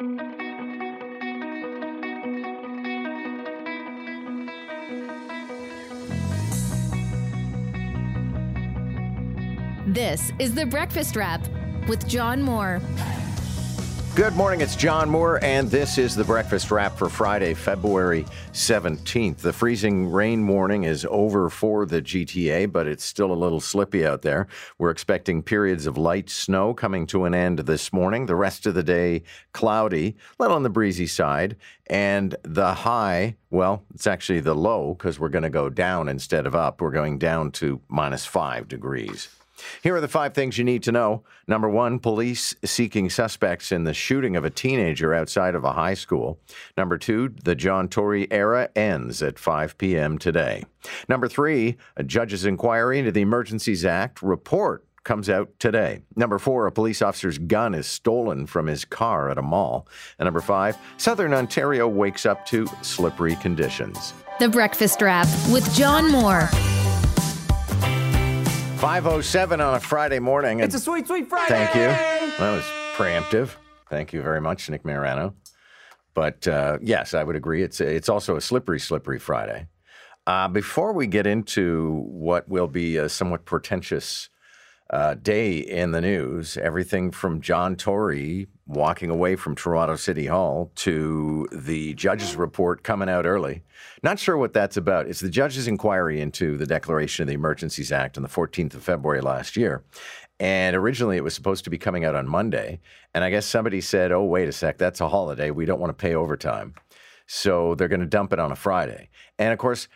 This 0.00 0.06
is 10.38 10.54
The 10.54 10.64
Breakfast 10.64 11.16
Wrap 11.16 11.46
with 11.86 12.08
John 12.08 12.40
Moore. 12.40 12.80
Good 14.16 14.34
morning, 14.34 14.60
it's 14.60 14.74
John 14.74 15.08
Moore, 15.08 15.38
and 15.42 15.70
this 15.70 15.96
is 15.96 16.16
the 16.16 16.24
breakfast 16.24 16.72
wrap 16.72 16.98
for 16.98 17.08
Friday, 17.08 17.54
February 17.54 18.26
17th. 18.52 19.36
The 19.36 19.52
freezing 19.52 20.10
rain 20.10 20.48
warning 20.48 20.82
is 20.82 21.06
over 21.08 21.48
for 21.48 21.86
the 21.86 22.02
GTA, 22.02 22.72
but 22.72 22.88
it's 22.88 23.04
still 23.04 23.32
a 23.32 23.34
little 23.34 23.60
slippy 23.60 24.04
out 24.04 24.22
there. 24.22 24.48
We're 24.78 24.90
expecting 24.90 25.44
periods 25.44 25.86
of 25.86 25.96
light 25.96 26.28
snow 26.28 26.74
coming 26.74 27.06
to 27.06 27.24
an 27.24 27.34
end 27.34 27.60
this 27.60 27.92
morning. 27.92 28.26
The 28.26 28.34
rest 28.34 28.66
of 28.66 28.74
the 28.74 28.82
day, 28.82 29.22
cloudy, 29.52 30.16
a 30.38 30.42
little 30.42 30.56
on 30.56 30.64
the 30.64 30.70
breezy 30.70 31.06
side, 31.06 31.56
and 31.86 32.34
the 32.42 32.74
high, 32.74 33.36
well, 33.50 33.84
it's 33.94 34.08
actually 34.08 34.40
the 34.40 34.56
low 34.56 34.94
because 34.94 35.20
we're 35.20 35.28
going 35.28 35.44
to 35.44 35.50
go 35.50 35.70
down 35.70 36.08
instead 36.08 36.46
of 36.46 36.56
up. 36.56 36.80
We're 36.80 36.90
going 36.90 37.18
down 37.18 37.52
to 37.52 37.80
minus 37.88 38.26
five 38.26 38.66
degrees. 38.66 39.28
Here 39.82 39.94
are 39.94 40.00
the 40.00 40.08
five 40.08 40.34
things 40.34 40.58
you 40.58 40.64
need 40.64 40.82
to 40.84 40.92
know. 40.92 41.22
Number 41.46 41.68
one, 41.68 41.98
police 41.98 42.54
seeking 42.64 43.10
suspects 43.10 43.72
in 43.72 43.84
the 43.84 43.94
shooting 43.94 44.36
of 44.36 44.44
a 44.44 44.50
teenager 44.50 45.14
outside 45.14 45.54
of 45.54 45.64
a 45.64 45.72
high 45.72 45.94
school. 45.94 46.38
Number 46.76 46.98
two, 46.98 47.34
the 47.44 47.54
John 47.54 47.88
Tory 47.88 48.30
era 48.30 48.70
ends 48.74 49.22
at 49.22 49.38
5 49.38 49.78
p.m. 49.78 50.18
today. 50.18 50.64
Number 51.08 51.28
three, 51.28 51.76
a 51.96 52.02
judge's 52.02 52.44
inquiry 52.44 52.98
into 52.98 53.12
the 53.12 53.20
Emergencies 53.20 53.84
Act 53.84 54.22
report 54.22 54.84
comes 55.04 55.30
out 55.30 55.50
today. 55.58 56.02
Number 56.16 56.38
four, 56.38 56.66
a 56.66 56.72
police 56.72 57.02
officer's 57.02 57.38
gun 57.38 57.74
is 57.74 57.86
stolen 57.86 58.46
from 58.46 58.66
his 58.66 58.84
car 58.84 59.30
at 59.30 59.38
a 59.38 59.42
mall. 59.42 59.88
And 60.18 60.26
number 60.26 60.40
five, 60.40 60.76
Southern 60.98 61.32
Ontario 61.32 61.88
wakes 61.88 62.26
up 62.26 62.44
to 62.46 62.66
slippery 62.82 63.36
conditions. 63.36 64.12
The 64.38 64.48
Breakfast 64.48 65.02
Wrap 65.02 65.26
with 65.50 65.72
John 65.74 66.10
Moore. 66.10 66.48
507 68.80 69.60
on 69.60 69.74
a 69.74 69.80
Friday 69.80 70.18
morning. 70.20 70.60
It's 70.60 70.74
a 70.74 70.78
sweet, 70.78 71.06
sweet 71.06 71.28
Friday. 71.28 71.48
Thank 71.48 71.74
you. 71.74 71.82
That 72.38 72.54
was 72.56 72.64
preemptive. 72.94 73.50
Thank 73.90 74.14
you 74.14 74.22
very 74.22 74.40
much, 74.40 74.70
Nick 74.70 74.84
Marano. 74.84 75.34
But 76.14 76.48
uh, 76.48 76.78
yes, 76.80 77.12
I 77.12 77.22
would 77.22 77.36
agree. 77.36 77.62
It's 77.62 77.82
it's 77.82 78.08
also 78.08 78.36
a 78.36 78.40
slippery, 78.40 78.80
slippery 78.80 79.18
Friday. 79.18 79.66
Uh, 80.26 80.48
before 80.48 80.94
we 80.94 81.06
get 81.06 81.26
into 81.26 82.06
what 82.06 82.48
will 82.48 82.68
be 82.68 82.96
a 82.96 83.10
somewhat 83.10 83.44
portentous 83.44 84.30
uh, 84.92 85.14
day 85.14 85.58
in 85.58 85.92
the 85.92 86.00
news, 86.00 86.56
everything 86.56 87.10
from 87.10 87.40
John 87.40 87.76
Tory 87.76 88.48
walking 88.66 89.10
away 89.10 89.36
from 89.36 89.54
Toronto 89.54 89.96
City 89.96 90.26
Hall 90.26 90.70
to 90.76 91.48
the 91.52 91.94
judge's 91.94 92.36
report 92.36 92.82
coming 92.82 93.08
out 93.08 93.26
early. 93.26 93.62
Not 94.02 94.18
sure 94.18 94.36
what 94.36 94.52
that's 94.52 94.76
about. 94.76 95.06
It's 95.06 95.20
the 95.20 95.30
judge's 95.30 95.68
inquiry 95.68 96.20
into 96.20 96.56
the 96.56 96.66
declaration 96.66 97.22
of 97.22 97.28
the 97.28 97.34
Emergencies 97.34 97.92
Act 97.92 98.16
on 98.16 98.22
the 98.22 98.28
14th 98.28 98.74
of 98.74 98.82
February 98.82 99.20
last 99.20 99.56
year. 99.56 99.84
And 100.40 100.74
originally 100.74 101.16
it 101.16 101.24
was 101.24 101.34
supposed 101.34 101.64
to 101.64 101.70
be 101.70 101.78
coming 101.78 102.04
out 102.04 102.14
on 102.14 102.26
Monday. 102.26 102.80
And 103.14 103.22
I 103.22 103.30
guess 103.30 103.46
somebody 103.46 103.80
said, 103.80 104.10
oh, 104.10 104.24
wait 104.24 104.48
a 104.48 104.52
sec, 104.52 104.78
that's 104.78 105.00
a 105.00 105.08
holiday. 105.08 105.50
We 105.50 105.66
don't 105.66 105.80
want 105.80 105.90
to 105.96 106.02
pay 106.02 106.14
overtime. 106.14 106.74
So 107.26 107.74
they're 107.76 107.88
going 107.88 108.00
to 108.00 108.06
dump 108.06 108.32
it 108.32 108.40
on 108.40 108.50
a 108.50 108.56
Friday. 108.56 109.10
And 109.38 109.52
of 109.52 109.58
course, 109.58 109.86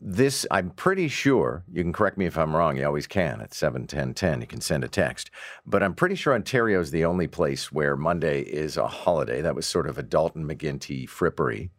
this 0.00 0.46
I'm 0.50 0.70
pretty 0.70 1.08
sure 1.08 1.64
you 1.70 1.82
can 1.82 1.92
correct 1.92 2.18
me 2.18 2.26
if 2.26 2.38
I'm 2.38 2.54
wrong. 2.54 2.76
You 2.76 2.86
always 2.86 3.06
can 3.06 3.40
at 3.40 3.54
seven 3.54 3.86
ten 3.86 4.14
ten. 4.14 4.40
You 4.40 4.46
can 4.46 4.60
send 4.60 4.84
a 4.84 4.88
text, 4.88 5.30
but 5.66 5.82
I'm 5.82 5.94
pretty 5.94 6.14
sure 6.14 6.34
Ontario 6.34 6.80
is 6.80 6.90
the 6.90 7.04
only 7.04 7.26
place 7.26 7.70
where 7.72 7.96
Monday 7.96 8.42
is 8.42 8.76
a 8.76 8.86
holiday. 8.86 9.40
That 9.40 9.54
was 9.54 9.66
sort 9.66 9.86
of 9.86 9.98
a 9.98 10.02
Dalton 10.02 10.48
McGuinty 10.48 11.08
frippery, 11.08 11.70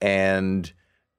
and 0.00 0.72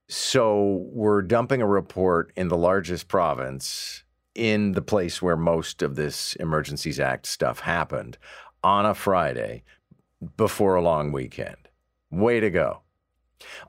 so 0.08 0.86
we're 0.92 1.22
dumping 1.22 1.60
a 1.60 1.66
report 1.66 2.32
in 2.36 2.48
the 2.48 2.56
largest 2.56 3.08
province 3.08 4.04
in 4.34 4.72
the 4.72 4.82
place 4.82 5.20
where 5.20 5.36
most 5.36 5.82
of 5.82 5.96
this 5.96 6.34
Emergencies 6.36 7.00
Act 7.00 7.26
stuff 7.26 7.60
happened 7.60 8.18
on 8.62 8.86
a 8.86 8.94
Friday 8.94 9.64
before 10.36 10.74
a 10.76 10.82
long 10.82 11.10
weekend. 11.10 11.56
Way 12.10 12.40
to 12.40 12.50
go. 12.50 12.82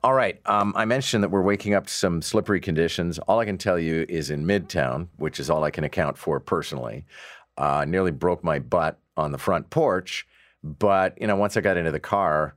All 0.02 0.14
right. 0.14 0.40
Um, 0.46 0.72
I 0.76 0.84
mentioned 0.84 1.22
that 1.24 1.30
we're 1.30 1.42
waking 1.42 1.74
up 1.74 1.86
to 1.86 1.92
some 1.92 2.22
slippery 2.22 2.60
conditions. 2.60 3.18
All 3.20 3.38
I 3.38 3.44
can 3.44 3.58
tell 3.58 3.78
you 3.78 4.06
is 4.08 4.30
in 4.30 4.44
Midtown, 4.44 5.08
which 5.16 5.38
is 5.40 5.50
all 5.50 5.64
I 5.64 5.70
can 5.70 5.84
account 5.84 6.16
for 6.16 6.40
personally. 6.40 7.04
Uh, 7.56 7.84
nearly 7.86 8.10
broke 8.10 8.44
my 8.44 8.58
butt 8.58 8.98
on 9.16 9.32
the 9.32 9.38
front 9.38 9.68
porch, 9.68 10.26
but 10.62 11.20
you 11.20 11.26
know, 11.26 11.36
once 11.36 11.56
I 11.56 11.60
got 11.60 11.76
into 11.76 11.90
the 11.90 12.00
car, 12.00 12.54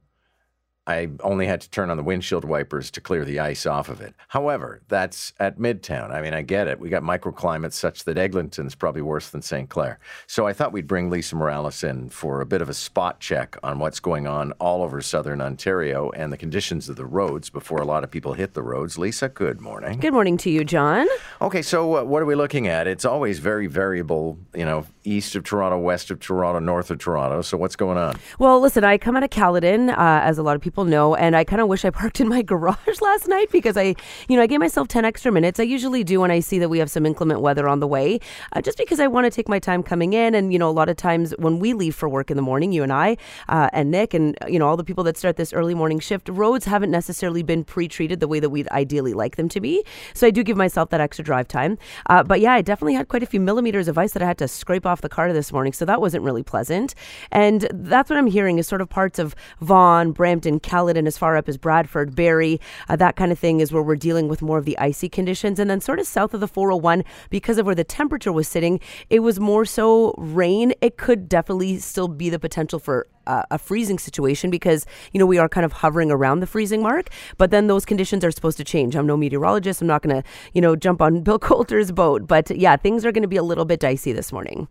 I 0.88 1.10
only 1.24 1.46
had 1.46 1.62
to 1.62 1.70
turn 1.70 1.92
on 1.92 1.98
the 1.98 2.04
windshield 2.04 2.44
wipers 2.44 2.90
to 2.92 3.02
clear 3.02 3.24
the 3.24 3.40
ice 3.40 3.68
off 3.68 3.88
of 3.88 4.02
it. 4.02 4.16
However, 4.30 4.82
that's 4.88 5.32
at 5.40 5.60
Midtown. 5.60 6.12
I 6.12 6.22
mean, 6.22 6.34
I 6.34 6.42
get 6.42 6.68
it. 6.68 6.80
We 6.80 6.90
got 6.90 7.04
microclimates 7.04 7.74
such 7.74 8.04
that 8.06 8.18
Eglinton's 8.18 8.74
probably 8.74 9.04
worse 9.04 9.30
than 9.30 9.44
St. 9.44 9.70
Clair. 9.70 10.00
So 10.26 10.48
I 10.48 10.54
thought 10.54 10.72
we'd 10.72 10.88
bring 10.88 11.12
Lisa 11.12 11.36
Morales 11.36 11.84
in 11.84 12.10
for 12.10 12.42
a 12.42 12.48
bit 12.48 12.64
of 12.64 12.70
a 12.70 12.74
spot 12.74 13.20
check 13.20 13.56
on 13.62 13.78
what's 13.78 14.00
going 14.00 14.26
on 14.26 14.54
all 14.54 14.82
over 14.82 15.02
southern 15.02 15.40
Ontario 15.40 16.10
and 16.12 16.34
the 16.34 16.38
conditions 16.38 16.90
of 16.90 16.96
the 16.96 17.06
roads 17.06 17.52
before 17.52 17.80
a 17.80 17.86
lot 17.86 18.04
of 18.04 18.10
people 18.10 18.34
hit 18.34 18.54
the 18.56 18.64
roads. 18.64 18.98
Lisa, 18.98 19.30
good 19.30 19.62
morning. 19.62 20.00
Good 20.00 20.14
morning 20.14 20.38
to 20.38 20.50
you, 20.50 20.64
John. 20.64 21.08
Okay, 21.42 21.62
so 21.62 21.98
uh, 21.98 22.04
what 22.04 22.24
are 22.24 22.26
we 22.26 22.36
looking 22.36 22.68
at? 22.68 22.88
It's 22.88 23.06
always 23.06 23.38
very 23.38 23.68
variable, 23.68 24.40
you 24.56 24.66
know, 24.66 24.88
east 25.04 25.36
of 25.36 25.44
Toronto, 25.44 25.78
west 25.78 26.12
of 26.12 26.20
Toronto, 26.20 26.60
north 26.60 26.92
of 26.92 27.00
Toronto. 27.00 27.42
So 27.42 27.58
what's 27.58 27.76
going 27.76 27.98
on? 27.98 28.16
Well, 28.40 28.60
listen, 28.60 28.84
I 28.84 28.98
come 28.98 29.16
out 29.18 29.24
of 29.24 29.30
Caledon, 29.30 29.90
uh, 29.90 30.22
as 30.24 30.38
a 30.38 30.44
lot 30.44 30.56
of 30.56 30.62
people 30.62 30.86
know, 30.86 31.16
and 31.16 31.36
I 31.36 31.44
kind 31.44 31.62
of 31.62 31.68
wish 31.68 31.86
I 31.86 31.90
parked 32.02 32.20
in 32.20 32.28
my 32.28 32.42
garage 32.42 32.76
last 33.02 33.28
night 33.28 33.52
because 33.52 33.78
I, 33.78 33.96
you 34.28 34.36
know, 34.36 34.42
I 34.42 34.48
gave 34.48 34.60
myself 34.60 34.88
10 34.88 35.06
extra 35.06 35.32
minutes. 35.32 35.60
I 35.60 35.64
usually 35.64 36.04
do 36.04 36.22
when 36.22 36.32
I 36.32 36.40
see 36.40 36.60
that 36.60 36.70
we 36.70 36.80
have 36.80 36.90
some 36.90 37.06
inclement 37.06 37.42
weather 37.42 37.68
on 37.68 37.80
the 37.80 37.88
way, 37.88 38.20
uh, 38.54 38.62
just 38.62 38.78
because 38.78 39.00
I 39.00 39.08
want 39.08 39.26
to 39.26 39.32
take 39.32 39.50
my 39.50 39.60
time 39.60 39.84
coming 39.84 40.14
in. 40.14 40.36
And, 40.36 40.54
you 40.54 40.60
know, 40.60 40.70
a 40.70 40.72
lot 40.72 40.90
of 40.90 40.98
times 40.98 41.34
when 41.38 41.60
we 41.60 41.74
leave 41.74 41.96
for 41.96 42.08
work 42.08 42.30
in 42.30 42.38
the 42.38 42.44
morning, 42.44 42.72
you 42.72 42.84
and 42.84 42.94
I, 42.94 43.18
uh, 43.50 43.70
and 43.74 43.92
Nick, 43.92 44.14
and, 44.14 44.38
you 44.48 44.60
know, 44.60 44.68
all 44.68 44.78
the 44.78 44.84
people 44.84 45.04
that 45.06 45.18
start 45.18 45.38
this 45.38 45.54
early 45.54 45.74
morning 45.74 46.00
shift, 46.00 46.30
roads 46.30 46.66
haven't 46.66 46.92
necessarily 46.92 47.44
been 47.44 47.64
pre 47.64 47.88
treated 47.88 48.20
the 48.20 48.28
way 48.28 48.40
that 48.40 48.50
we'd 48.50 48.68
ideally 48.70 49.14
like 49.14 49.36
them 49.36 49.50
to 49.50 49.60
be. 49.60 49.84
So 50.14 50.28
I 50.28 50.32
do 50.32 50.44
give 50.44 50.58
myself 50.58 50.90
that 50.90 51.02
extra 51.02 51.24
drive 51.24 51.48
time. 51.48 51.78
Uh, 52.08 52.24
but 52.24 52.40
yeah, 52.40 52.54
I 52.54 52.62
definitely 52.62 52.94
had 52.94 53.08
quite 53.08 53.24
a 53.24 53.26
few 53.26 53.40
millimeters 53.40 53.88
of 53.88 53.98
ice 53.98 54.14
that 54.14 54.22
I 54.22 54.26
had 54.26 54.38
to 54.40 54.48
scrape 54.48 54.86
off 54.86 54.91
the 55.00 55.08
car 55.08 55.32
this 55.32 55.54
morning. 55.54 55.72
So 55.72 55.86
that 55.86 56.02
wasn't 56.02 56.26
really 56.26 56.44
pleasant. 56.44 56.94
And 57.32 57.66
that's 57.72 58.10
what 58.10 58.20
I'm 58.20 58.28
hearing 58.28 58.58
is 58.58 58.68
sort 58.68 58.82
of 58.82 58.90
parts 58.90 59.18
of 59.18 59.34
Vaughan, 59.62 60.12
Brampton, 60.12 60.60
Caledon, 60.60 61.08
as 61.08 61.18
far 61.18 61.38
up 61.38 61.48
as 61.48 61.58
Bradford, 61.58 62.14
Barrie, 62.14 62.60
uh, 62.90 62.98
that 62.98 63.16
kind 63.16 63.32
of 63.32 63.40
thing 63.40 63.62
is 63.62 63.72
where 63.72 63.82
we're 63.82 63.96
dealing 63.96 64.28
with 64.28 64.42
more 64.42 64.58
of 64.58 64.66
the 64.66 64.78
icy 64.78 65.08
conditions. 65.08 65.60
And 65.60 65.70
then 65.70 65.80
sort 65.80 66.00
of 66.00 66.08
south 66.08 66.34
of 66.34 66.42
the 66.42 66.48
401, 66.50 67.06
because 67.30 67.58
of 67.58 67.66
where 67.66 67.76
the 67.76 67.86
temperature 67.86 68.34
was 68.34 68.50
sitting, 68.50 68.82
it 69.10 69.20
was 69.20 69.40
more 69.40 69.64
so 69.64 70.14
rain. 70.18 70.74
It 70.82 70.98
could 70.98 71.30
definitely 71.30 71.78
still 71.78 72.10
be 72.10 72.30
the 72.30 72.40
potential 72.40 72.80
for 72.80 73.08
uh, 73.28 73.44
a 73.52 73.58
freezing 73.58 74.00
situation 74.00 74.50
because 74.50 74.86
you 75.14 75.20
know 75.20 75.26
we 75.26 75.38
are 75.38 75.48
kind 75.48 75.66
of 75.66 75.72
hovering 75.72 76.12
around 76.12 76.40
the 76.40 76.48
freezing 76.48 76.82
mark 76.82 77.10
but 77.38 77.52
then 77.52 77.68
those 77.68 77.86
conditions 77.86 78.26
are 78.26 78.32
supposed 78.32 78.58
to 78.58 78.64
change 78.64 78.96
i'm 78.96 79.06
no 79.06 79.16
meteorologist 79.16 79.82
i'm 79.82 79.88
not 79.88 80.02
going 80.02 80.22
to 80.22 80.28
you 80.54 80.62
know 80.62 80.76
jump 80.76 81.02
on 81.02 81.22
bill 81.24 81.40
coulter's 81.40 81.92
boat 81.92 82.28
but 82.28 82.50
yeah 82.52 82.76
things 82.76 83.06
are 83.06 83.12
going 83.12 83.22
to 83.22 83.28
be 83.28 83.38
a 83.38 83.44
little 83.44 83.66
bit 83.66 83.80
dicey 83.80 84.12
this 84.12 84.32
morning 84.32 84.68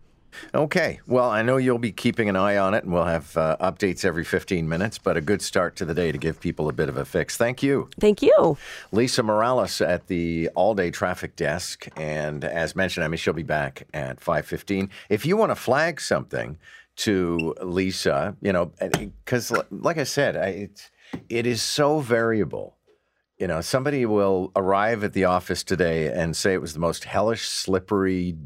Okay. 0.54 1.00
Well, 1.06 1.30
I 1.30 1.42
know 1.42 1.56
you'll 1.56 1.78
be 1.78 1.92
keeping 1.92 2.28
an 2.28 2.36
eye 2.36 2.56
on 2.56 2.74
it, 2.74 2.84
and 2.84 2.92
we'll 2.92 3.04
have 3.04 3.36
uh, 3.36 3.56
updates 3.60 4.04
every 4.04 4.24
15 4.24 4.68
minutes, 4.68 4.98
but 4.98 5.16
a 5.16 5.20
good 5.20 5.42
start 5.42 5.76
to 5.76 5.84
the 5.84 5.94
day 5.94 6.12
to 6.12 6.18
give 6.18 6.40
people 6.40 6.68
a 6.68 6.72
bit 6.72 6.88
of 6.88 6.96
a 6.96 7.04
fix. 7.04 7.36
Thank 7.36 7.62
you. 7.62 7.88
Thank 7.98 8.22
you. 8.22 8.56
Lisa 8.92 9.22
Morales 9.22 9.80
at 9.80 10.06
the 10.06 10.48
all-day 10.54 10.90
traffic 10.90 11.36
desk, 11.36 11.88
and 11.96 12.44
as 12.44 12.76
mentioned, 12.76 13.04
I 13.04 13.08
mean, 13.08 13.18
she'll 13.18 13.32
be 13.32 13.42
back 13.42 13.86
at 13.92 14.20
5.15. 14.20 14.88
If 15.08 15.26
you 15.26 15.36
want 15.36 15.50
to 15.50 15.56
flag 15.56 16.00
something 16.00 16.58
to 16.96 17.54
Lisa, 17.62 18.36
you 18.42 18.52
know, 18.52 18.72
because 19.24 19.52
like 19.70 19.98
I 19.98 20.04
said, 20.04 20.36
I, 20.36 20.46
it, 20.46 20.90
it 21.28 21.46
is 21.46 21.62
so 21.62 22.00
variable. 22.00 22.76
You 23.38 23.46
know, 23.46 23.62
somebody 23.62 24.04
will 24.04 24.52
arrive 24.54 25.02
at 25.02 25.14
the 25.14 25.24
office 25.24 25.62
today 25.62 26.12
and 26.12 26.36
say 26.36 26.52
it 26.52 26.60
was 26.60 26.74
the 26.74 26.78
most 26.78 27.04
hellish, 27.04 27.48
slippery, 27.48 28.36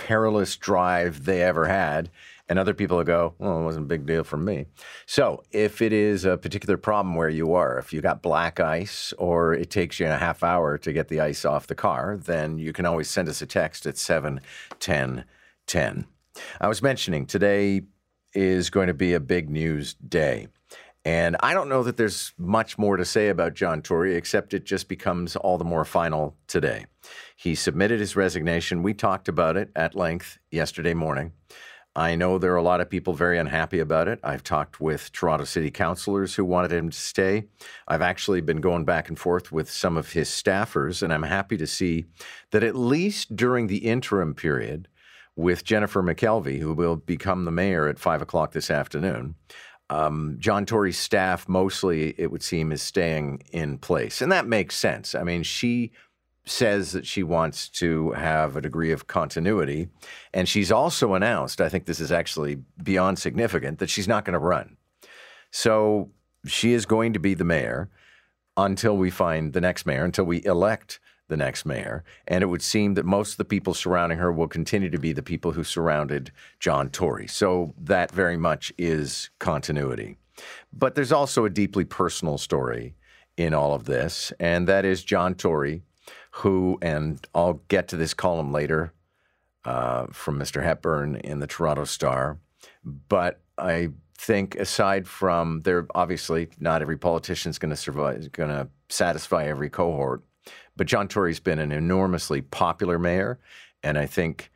perilous 0.00 0.56
drive 0.56 1.26
they 1.26 1.42
ever 1.42 1.66
had. 1.66 2.10
And 2.48 2.58
other 2.58 2.74
people 2.74 2.96
will 2.96 3.04
go, 3.04 3.34
well, 3.38 3.60
it 3.60 3.64
wasn't 3.64 3.84
a 3.84 3.88
big 3.88 4.06
deal 4.06 4.24
for 4.24 4.36
me. 4.36 4.66
So 5.06 5.44
if 5.52 5.80
it 5.80 5.92
is 5.92 6.24
a 6.24 6.36
particular 6.36 6.76
problem 6.76 7.14
where 7.14 7.28
you 7.28 7.54
are, 7.54 7.78
if 7.78 7.92
you 7.92 8.00
got 8.00 8.22
black 8.22 8.58
ice 8.58 9.14
or 9.18 9.52
it 9.52 9.70
takes 9.70 10.00
you 10.00 10.06
a 10.06 10.16
half 10.16 10.42
hour 10.42 10.76
to 10.78 10.92
get 10.92 11.06
the 11.06 11.20
ice 11.20 11.44
off 11.44 11.68
the 11.68 11.76
car, 11.76 12.16
then 12.16 12.58
you 12.58 12.72
can 12.72 12.86
always 12.86 13.08
send 13.08 13.28
us 13.28 13.40
a 13.40 13.46
text 13.46 13.86
at 13.86 13.96
71010. 13.96 16.06
I 16.60 16.66
was 16.66 16.82
mentioning 16.82 17.26
today 17.26 17.82
is 18.34 18.68
going 18.68 18.88
to 18.88 18.94
be 18.94 19.14
a 19.14 19.20
big 19.20 19.48
news 19.48 19.94
day. 19.94 20.48
And 21.04 21.36
I 21.40 21.54
don't 21.54 21.68
know 21.68 21.84
that 21.84 21.96
there's 21.96 22.32
much 22.36 22.78
more 22.78 22.96
to 22.96 23.04
say 23.04 23.28
about 23.28 23.54
John 23.54 23.80
Tory, 23.80 24.16
except 24.16 24.54
it 24.54 24.64
just 24.64 24.88
becomes 24.88 25.36
all 25.36 25.56
the 25.56 25.64
more 25.64 25.84
final 25.84 26.34
today. 26.48 26.86
He 27.36 27.54
submitted 27.54 28.00
his 28.00 28.16
resignation. 28.16 28.82
We 28.82 28.94
talked 28.94 29.28
about 29.28 29.56
it 29.56 29.70
at 29.74 29.94
length 29.94 30.38
yesterday 30.50 30.94
morning. 30.94 31.32
I 31.96 32.14
know 32.14 32.38
there 32.38 32.52
are 32.52 32.56
a 32.56 32.62
lot 32.62 32.80
of 32.80 32.88
people 32.88 33.14
very 33.14 33.36
unhappy 33.36 33.80
about 33.80 34.06
it. 34.06 34.20
I've 34.22 34.44
talked 34.44 34.80
with 34.80 35.10
Toronto 35.10 35.44
City 35.44 35.72
councillors 35.72 36.36
who 36.36 36.44
wanted 36.44 36.72
him 36.72 36.90
to 36.90 36.96
stay. 36.96 37.44
I've 37.88 38.02
actually 38.02 38.40
been 38.42 38.60
going 38.60 38.84
back 38.84 39.08
and 39.08 39.18
forth 39.18 39.50
with 39.50 39.68
some 39.68 39.96
of 39.96 40.12
his 40.12 40.28
staffers, 40.28 41.02
and 41.02 41.12
I'm 41.12 41.24
happy 41.24 41.56
to 41.56 41.66
see 41.66 42.04
that 42.52 42.62
at 42.62 42.76
least 42.76 43.34
during 43.34 43.66
the 43.66 43.78
interim 43.78 44.34
period, 44.34 44.86
with 45.36 45.64
Jennifer 45.64 46.02
McKelvie, 46.02 46.60
who 46.60 46.74
will 46.74 46.96
become 46.96 47.44
the 47.44 47.50
mayor 47.50 47.88
at 47.88 47.98
five 47.98 48.22
o'clock 48.22 48.52
this 48.52 48.70
afternoon, 48.70 49.34
um, 49.88 50.36
John 50.38 50.66
Tory's 50.66 50.98
staff 50.98 51.48
mostly, 51.48 52.14
it 52.18 52.30
would 52.30 52.42
seem, 52.42 52.70
is 52.70 52.82
staying 52.82 53.42
in 53.50 53.78
place. 53.78 54.22
And 54.22 54.30
that 54.30 54.46
makes 54.46 54.76
sense. 54.76 55.14
I 55.14 55.24
mean, 55.24 55.42
she 55.42 55.92
says 56.46 56.92
that 56.92 57.06
she 57.06 57.22
wants 57.22 57.68
to 57.68 58.12
have 58.12 58.56
a 58.56 58.60
degree 58.60 58.92
of 58.92 59.06
continuity. 59.06 59.88
And 60.32 60.48
she's 60.48 60.72
also 60.72 61.14
announced, 61.14 61.60
I 61.60 61.68
think 61.68 61.84
this 61.84 62.00
is 62.00 62.10
actually 62.10 62.58
beyond 62.82 63.18
significant, 63.18 63.78
that 63.78 63.90
she's 63.90 64.08
not 64.08 64.24
going 64.24 64.34
to 64.34 64.38
run. 64.38 64.76
So 65.50 66.10
she 66.46 66.72
is 66.72 66.86
going 66.86 67.12
to 67.12 67.18
be 67.18 67.34
the 67.34 67.44
mayor 67.44 67.90
until 68.56 68.96
we 68.96 69.10
find 69.10 69.52
the 69.52 69.60
next 69.60 69.86
mayor, 69.86 70.04
until 70.04 70.24
we 70.24 70.44
elect 70.44 70.98
the 71.28 71.36
next 71.36 71.64
mayor. 71.64 72.04
And 72.26 72.42
it 72.42 72.48
would 72.48 72.62
seem 72.62 72.94
that 72.94 73.06
most 73.06 73.32
of 73.32 73.36
the 73.36 73.44
people 73.44 73.72
surrounding 73.74 74.18
her 74.18 74.32
will 74.32 74.48
continue 74.48 74.90
to 74.90 74.98
be 74.98 75.12
the 75.12 75.22
people 75.22 75.52
who 75.52 75.62
surrounded 75.62 76.32
John 76.58 76.90
Tory. 76.90 77.28
So 77.28 77.74
that 77.78 78.10
very 78.10 78.36
much 78.36 78.72
is 78.76 79.30
continuity. 79.38 80.16
But 80.72 80.94
there's 80.94 81.12
also 81.12 81.44
a 81.44 81.50
deeply 81.50 81.84
personal 81.84 82.38
story 82.38 82.94
in 83.36 83.54
all 83.54 83.74
of 83.74 83.84
this, 83.84 84.32
and 84.40 84.66
that 84.68 84.84
is 84.84 85.04
John 85.04 85.34
Tory, 85.34 85.82
who, 86.30 86.78
and 86.80 87.24
I'll 87.34 87.60
get 87.68 87.88
to 87.88 87.96
this 87.96 88.14
column 88.14 88.52
later 88.52 88.92
uh, 89.64 90.06
from 90.12 90.38
Mr. 90.38 90.62
Hepburn 90.62 91.16
in 91.16 91.40
the 91.40 91.46
Toronto 91.46 91.84
Star, 91.84 92.38
but 92.84 93.40
I 93.58 93.90
think 94.16 94.54
aside 94.56 95.08
from 95.08 95.62
there, 95.62 95.86
obviously 95.94 96.48
not 96.58 96.82
every 96.82 96.98
politician 96.98 97.50
is 97.50 97.58
going 97.58 97.70
to 97.70 97.76
survive, 97.76 98.30
going 98.32 98.50
to 98.50 98.68
satisfy 98.88 99.46
every 99.46 99.70
cohort. 99.70 100.22
But 100.76 100.86
John 100.86 101.08
Tory's 101.08 101.40
been 101.40 101.58
an 101.58 101.72
enormously 101.72 102.40
popular 102.40 102.98
mayor, 102.98 103.38
and 103.82 103.98
I 103.98 104.06
think 104.06 104.50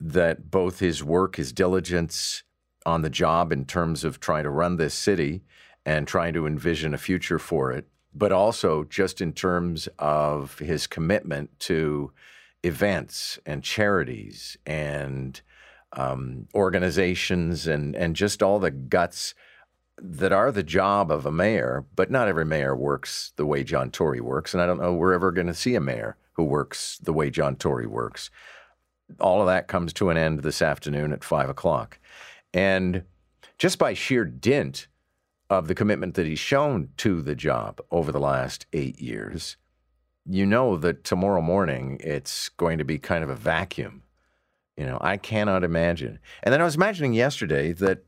that 0.00 0.50
both 0.50 0.78
his 0.78 1.04
work, 1.04 1.36
his 1.36 1.52
diligence 1.52 2.42
on 2.86 3.02
the 3.02 3.10
job 3.10 3.52
in 3.52 3.66
terms 3.66 4.04
of 4.04 4.20
trying 4.20 4.44
to 4.44 4.50
run 4.50 4.76
this 4.76 4.94
city 4.94 5.42
and 5.84 6.06
trying 6.06 6.32
to 6.34 6.46
envision 6.46 6.94
a 6.94 6.98
future 6.98 7.38
for 7.38 7.72
it, 7.72 7.86
but 8.14 8.32
also 8.32 8.84
just 8.84 9.20
in 9.20 9.32
terms 9.32 9.88
of 9.98 10.58
his 10.58 10.86
commitment 10.86 11.58
to 11.60 12.12
events 12.62 13.38
and 13.46 13.62
charities 13.62 14.56
and 14.66 15.40
um, 15.92 16.46
organizations 16.54 17.66
and 17.66 17.96
and 17.96 18.14
just 18.14 18.42
all 18.42 18.58
the 18.58 18.70
guts 18.70 19.34
that 20.02 20.32
are 20.32 20.50
the 20.50 20.62
job 20.62 21.10
of 21.10 21.26
a 21.26 21.32
mayor, 21.32 21.84
but 21.94 22.10
not 22.10 22.28
every 22.28 22.44
mayor 22.44 22.74
works 22.74 23.32
the 23.36 23.44
way 23.44 23.62
John 23.62 23.90
Tory 23.90 24.20
works. 24.20 24.54
And 24.54 24.62
I 24.62 24.66
don't 24.66 24.80
know 24.80 24.94
we're 24.94 25.12
ever 25.12 25.30
going 25.30 25.46
to 25.46 25.54
see 25.54 25.74
a 25.74 25.80
mayor 25.80 26.16
who 26.32 26.44
works 26.44 26.98
the 26.98 27.12
way 27.12 27.30
John 27.30 27.56
Tory 27.56 27.86
works. 27.86 28.30
All 29.18 29.40
of 29.40 29.46
that 29.46 29.68
comes 29.68 29.92
to 29.94 30.08
an 30.10 30.16
end 30.16 30.40
this 30.40 30.62
afternoon 30.62 31.12
at 31.12 31.24
five 31.24 31.48
o'clock. 31.48 31.98
And 32.54 33.02
just 33.58 33.78
by 33.78 33.92
sheer 33.94 34.24
dint 34.24 34.86
of 35.50 35.66
the 35.66 35.74
commitment 35.74 36.14
that 36.14 36.26
he's 36.26 36.38
shown 36.38 36.88
to 36.96 37.20
the 37.20 37.34
job 37.34 37.80
over 37.90 38.12
the 38.12 38.20
last 38.20 38.66
eight 38.72 39.00
years, 39.00 39.56
you 40.24 40.46
know 40.46 40.76
that 40.76 41.02
tomorrow 41.02 41.42
morning 41.42 41.98
it's 42.00 42.48
going 42.50 42.78
to 42.78 42.84
be 42.84 42.98
kind 42.98 43.24
of 43.24 43.28
a 43.28 43.34
vacuum. 43.34 44.02
You 44.76 44.86
know, 44.86 44.98
I 45.00 45.16
cannot 45.16 45.64
imagine. 45.64 46.20
And 46.44 46.52
then 46.52 46.60
I 46.60 46.64
was 46.64 46.76
imagining 46.76 47.12
yesterday 47.12 47.72
that, 47.72 48.04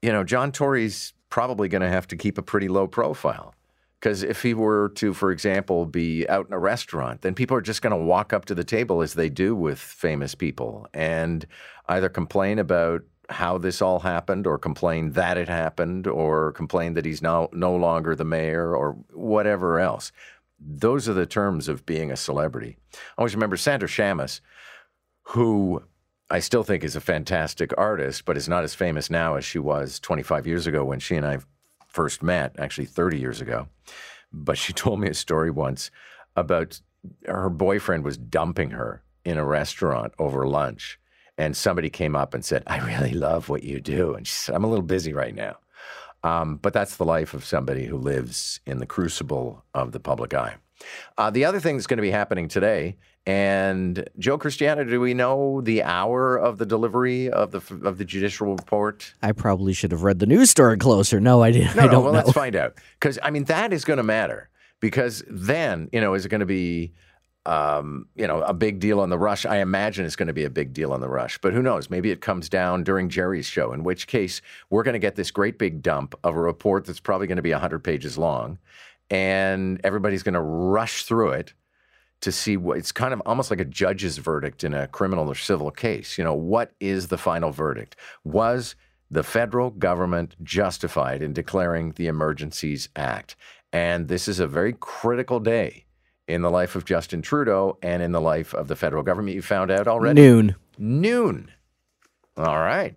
you 0.00 0.10
know, 0.10 0.24
John 0.24 0.50
Tory's 0.50 1.12
probably 1.28 1.68
going 1.68 1.82
to 1.82 1.88
have 1.88 2.08
to 2.08 2.16
keep 2.16 2.38
a 2.38 2.42
pretty 2.42 2.66
low 2.66 2.86
profile. 2.88 3.54
Because 4.00 4.22
if 4.22 4.42
he 4.42 4.54
were 4.54 4.88
to, 4.94 5.12
for 5.12 5.30
example, 5.30 5.84
be 5.84 6.26
out 6.30 6.46
in 6.46 6.54
a 6.54 6.58
restaurant, 6.58 7.20
then 7.20 7.34
people 7.34 7.54
are 7.54 7.60
just 7.60 7.82
going 7.82 7.90
to 7.90 8.02
walk 8.02 8.32
up 8.32 8.46
to 8.46 8.54
the 8.54 8.64
table 8.64 9.02
as 9.02 9.12
they 9.12 9.28
do 9.28 9.54
with 9.54 9.78
famous 9.78 10.34
people 10.34 10.88
and 10.94 11.46
either 11.86 12.08
complain 12.08 12.58
about 12.58 13.02
how 13.30 13.58
this 13.58 13.80
all 13.80 14.00
happened 14.00 14.46
or 14.46 14.58
complain 14.58 15.12
that 15.12 15.38
it 15.38 15.48
happened 15.48 16.06
or 16.06 16.52
complain 16.52 16.94
that 16.94 17.04
he's 17.04 17.22
now 17.22 17.48
no 17.52 17.74
longer 17.74 18.14
the 18.14 18.24
mayor 18.24 18.74
or 18.74 18.96
whatever 19.12 19.78
else. 19.78 20.12
Those 20.58 21.08
are 21.08 21.14
the 21.14 21.26
terms 21.26 21.68
of 21.68 21.86
being 21.86 22.10
a 22.10 22.16
celebrity. 22.16 22.76
I 22.92 22.98
always 23.18 23.34
remember 23.34 23.56
Sandra 23.56 23.88
Shamas, 23.88 24.40
who 25.22 25.82
I 26.30 26.40
still 26.40 26.64
think 26.64 26.84
is 26.84 26.96
a 26.96 27.00
fantastic 27.00 27.72
artist, 27.78 28.24
but 28.24 28.36
is 28.36 28.48
not 28.48 28.64
as 28.64 28.74
famous 28.74 29.10
now 29.10 29.36
as 29.36 29.44
she 29.44 29.58
was 29.58 29.98
25 30.00 30.46
years 30.46 30.66
ago 30.66 30.84
when 30.84 31.00
she 31.00 31.16
and 31.16 31.26
I 31.26 31.38
first 31.88 32.22
met, 32.22 32.54
actually 32.58 32.86
30 32.86 33.18
years 33.18 33.40
ago. 33.40 33.68
But 34.32 34.58
she 34.58 34.72
told 34.74 35.00
me 35.00 35.08
a 35.08 35.14
story 35.14 35.50
once 35.50 35.90
about 36.36 36.80
her 37.26 37.48
boyfriend 37.48 38.04
was 38.04 38.18
dumping 38.18 38.70
her 38.70 39.02
in 39.24 39.38
a 39.38 39.44
restaurant 39.44 40.12
over 40.18 40.46
lunch. 40.46 40.98
And 41.40 41.56
somebody 41.56 41.88
came 41.88 42.14
up 42.14 42.34
and 42.34 42.44
said, 42.44 42.62
I 42.66 42.78
really 42.86 43.14
love 43.14 43.48
what 43.48 43.62
you 43.62 43.80
do. 43.80 44.14
And 44.14 44.26
she 44.26 44.34
said, 44.34 44.54
I'm 44.54 44.64
a 44.64 44.68
little 44.68 44.84
busy 44.84 45.14
right 45.14 45.34
now. 45.34 45.56
Um, 46.22 46.56
but 46.56 46.74
that's 46.74 46.96
the 46.96 47.06
life 47.06 47.32
of 47.32 47.46
somebody 47.46 47.86
who 47.86 47.96
lives 47.96 48.60
in 48.66 48.78
the 48.78 48.84
crucible 48.84 49.64
of 49.72 49.92
the 49.92 50.00
public 50.00 50.34
eye. 50.34 50.56
Uh, 51.16 51.30
the 51.30 51.46
other 51.46 51.58
thing 51.58 51.76
that's 51.76 51.86
going 51.86 51.96
to 51.96 52.02
be 52.02 52.10
happening 52.10 52.46
today, 52.46 52.96
and 53.24 54.06
Joe 54.18 54.36
Christiana, 54.36 54.84
do 54.84 55.00
we 55.00 55.14
know 55.14 55.62
the 55.62 55.82
hour 55.82 56.36
of 56.36 56.58
the 56.58 56.66
delivery 56.66 57.30
of 57.30 57.52
the 57.52 57.62
of 57.84 57.98
the 57.98 58.04
judicial 58.04 58.54
report? 58.56 59.14
I 59.22 59.32
probably 59.32 59.72
should 59.72 59.92
have 59.92 60.02
read 60.02 60.18
the 60.18 60.26
news 60.26 60.50
story 60.50 60.76
closer. 60.78 61.20
No, 61.20 61.42
I 61.42 61.52
didn't. 61.52 61.76
No, 61.76 61.82
I 61.82 61.86
don't 61.86 62.04
well, 62.04 62.12
know. 62.12 62.18
let's 62.18 62.32
find 62.32 62.56
out 62.56 62.74
because 62.98 63.18
I 63.22 63.30
mean 63.30 63.44
that 63.44 63.72
is 63.72 63.84
going 63.84 63.98
to 63.98 64.02
matter 64.02 64.48
because 64.80 65.22
then 65.28 65.88
you 65.92 66.00
know 66.00 66.14
is 66.14 66.24
it 66.24 66.30
going 66.30 66.40
to 66.40 66.46
be 66.46 66.92
um, 67.50 68.06
you 68.14 68.28
know 68.28 68.42
a 68.42 68.54
big 68.54 68.78
deal 68.78 69.00
on 69.00 69.10
the 69.10 69.18
rush? 69.18 69.44
I 69.44 69.56
imagine 69.56 70.06
it's 70.06 70.14
going 70.14 70.28
to 70.28 70.32
be 70.32 70.44
a 70.44 70.50
big 70.50 70.72
deal 70.72 70.92
on 70.92 71.00
the 71.00 71.08
rush, 71.08 71.36
but 71.38 71.52
who 71.52 71.62
knows? 71.62 71.90
Maybe 71.90 72.12
it 72.12 72.20
comes 72.20 72.48
down 72.48 72.84
during 72.84 73.08
Jerry's 73.08 73.46
show, 73.46 73.72
in 73.72 73.82
which 73.82 74.06
case 74.06 74.40
we're 74.70 74.84
going 74.84 74.92
to 74.92 75.00
get 75.00 75.16
this 75.16 75.32
great 75.32 75.58
big 75.58 75.82
dump 75.82 76.14
of 76.22 76.36
a 76.36 76.40
report 76.40 76.84
that's 76.84 77.00
probably 77.00 77.26
going 77.26 77.36
to 77.36 77.42
be 77.42 77.50
hundred 77.50 77.80
pages 77.80 78.16
long, 78.16 78.58
and 79.10 79.80
everybody's 79.82 80.22
going 80.22 80.34
to 80.34 80.40
rush 80.40 81.02
through 81.02 81.32
it 81.32 81.52
to 82.20 82.30
see 82.30 82.56
what 82.56 82.78
it's 82.78 82.92
kind 82.92 83.12
of 83.12 83.20
almost 83.26 83.50
like 83.50 83.60
a 83.60 83.64
judge's 83.64 84.18
verdict 84.18 84.62
in 84.62 84.72
a 84.72 84.86
criminal 84.86 85.28
or 85.28 85.34
civil 85.34 85.72
case. 85.72 86.16
You 86.16 86.22
know, 86.22 86.34
what 86.34 86.70
is 86.78 87.08
the 87.08 87.18
final 87.18 87.50
verdict? 87.50 87.96
Was 88.22 88.76
the 89.10 89.24
federal 89.24 89.70
government 89.70 90.36
justified 90.44 91.20
in 91.20 91.32
declaring 91.32 91.92
the 91.96 92.06
Emergencies 92.06 92.90
Act? 92.94 93.34
And 93.72 94.06
this 94.06 94.28
is 94.28 94.38
a 94.38 94.46
very 94.46 94.74
critical 94.78 95.40
day 95.40 95.86
in 96.30 96.42
the 96.42 96.50
life 96.50 96.76
of 96.76 96.84
Justin 96.84 97.22
Trudeau 97.22 97.78
and 97.82 98.02
in 98.02 98.12
the 98.12 98.20
life 98.20 98.54
of 98.54 98.68
the 98.68 98.76
federal 98.76 99.02
government. 99.02 99.34
You 99.34 99.42
found 99.42 99.70
out 99.70 99.88
already? 99.88 100.20
Noon. 100.20 100.56
Noon. 100.78 101.50
All 102.36 102.58
right. 102.58 102.96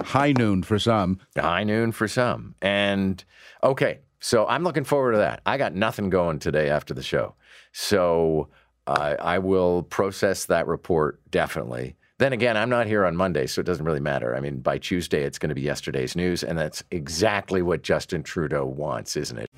High 0.00 0.32
noon 0.32 0.62
for 0.62 0.78
some. 0.78 1.18
High 1.36 1.64
noon 1.64 1.92
for 1.92 2.08
some. 2.08 2.54
And 2.62 3.22
okay, 3.62 4.00
so 4.20 4.46
I'm 4.46 4.64
looking 4.64 4.84
forward 4.84 5.12
to 5.12 5.18
that. 5.18 5.42
I 5.44 5.58
got 5.58 5.74
nothing 5.74 6.10
going 6.10 6.38
today 6.38 6.70
after 6.70 6.94
the 6.94 7.02
show. 7.02 7.34
So 7.72 8.48
uh, 8.86 9.16
I 9.20 9.38
will 9.38 9.82
process 9.82 10.46
that 10.46 10.66
report 10.66 11.20
definitely. 11.30 11.96
Then 12.18 12.34
again, 12.34 12.56
I'm 12.56 12.68
not 12.68 12.86
here 12.86 13.06
on 13.06 13.16
Monday, 13.16 13.46
so 13.46 13.60
it 13.60 13.64
doesn't 13.64 13.84
really 13.84 14.00
matter. 14.00 14.36
I 14.36 14.40
mean, 14.40 14.60
by 14.60 14.76
Tuesday, 14.76 15.22
it's 15.22 15.38
going 15.38 15.48
to 15.48 15.54
be 15.54 15.62
yesterday's 15.62 16.14
news, 16.14 16.44
and 16.44 16.58
that's 16.58 16.84
exactly 16.90 17.62
what 17.62 17.82
Justin 17.82 18.22
Trudeau 18.22 18.66
wants, 18.66 19.16
isn't 19.16 19.38
it? 19.38 19.49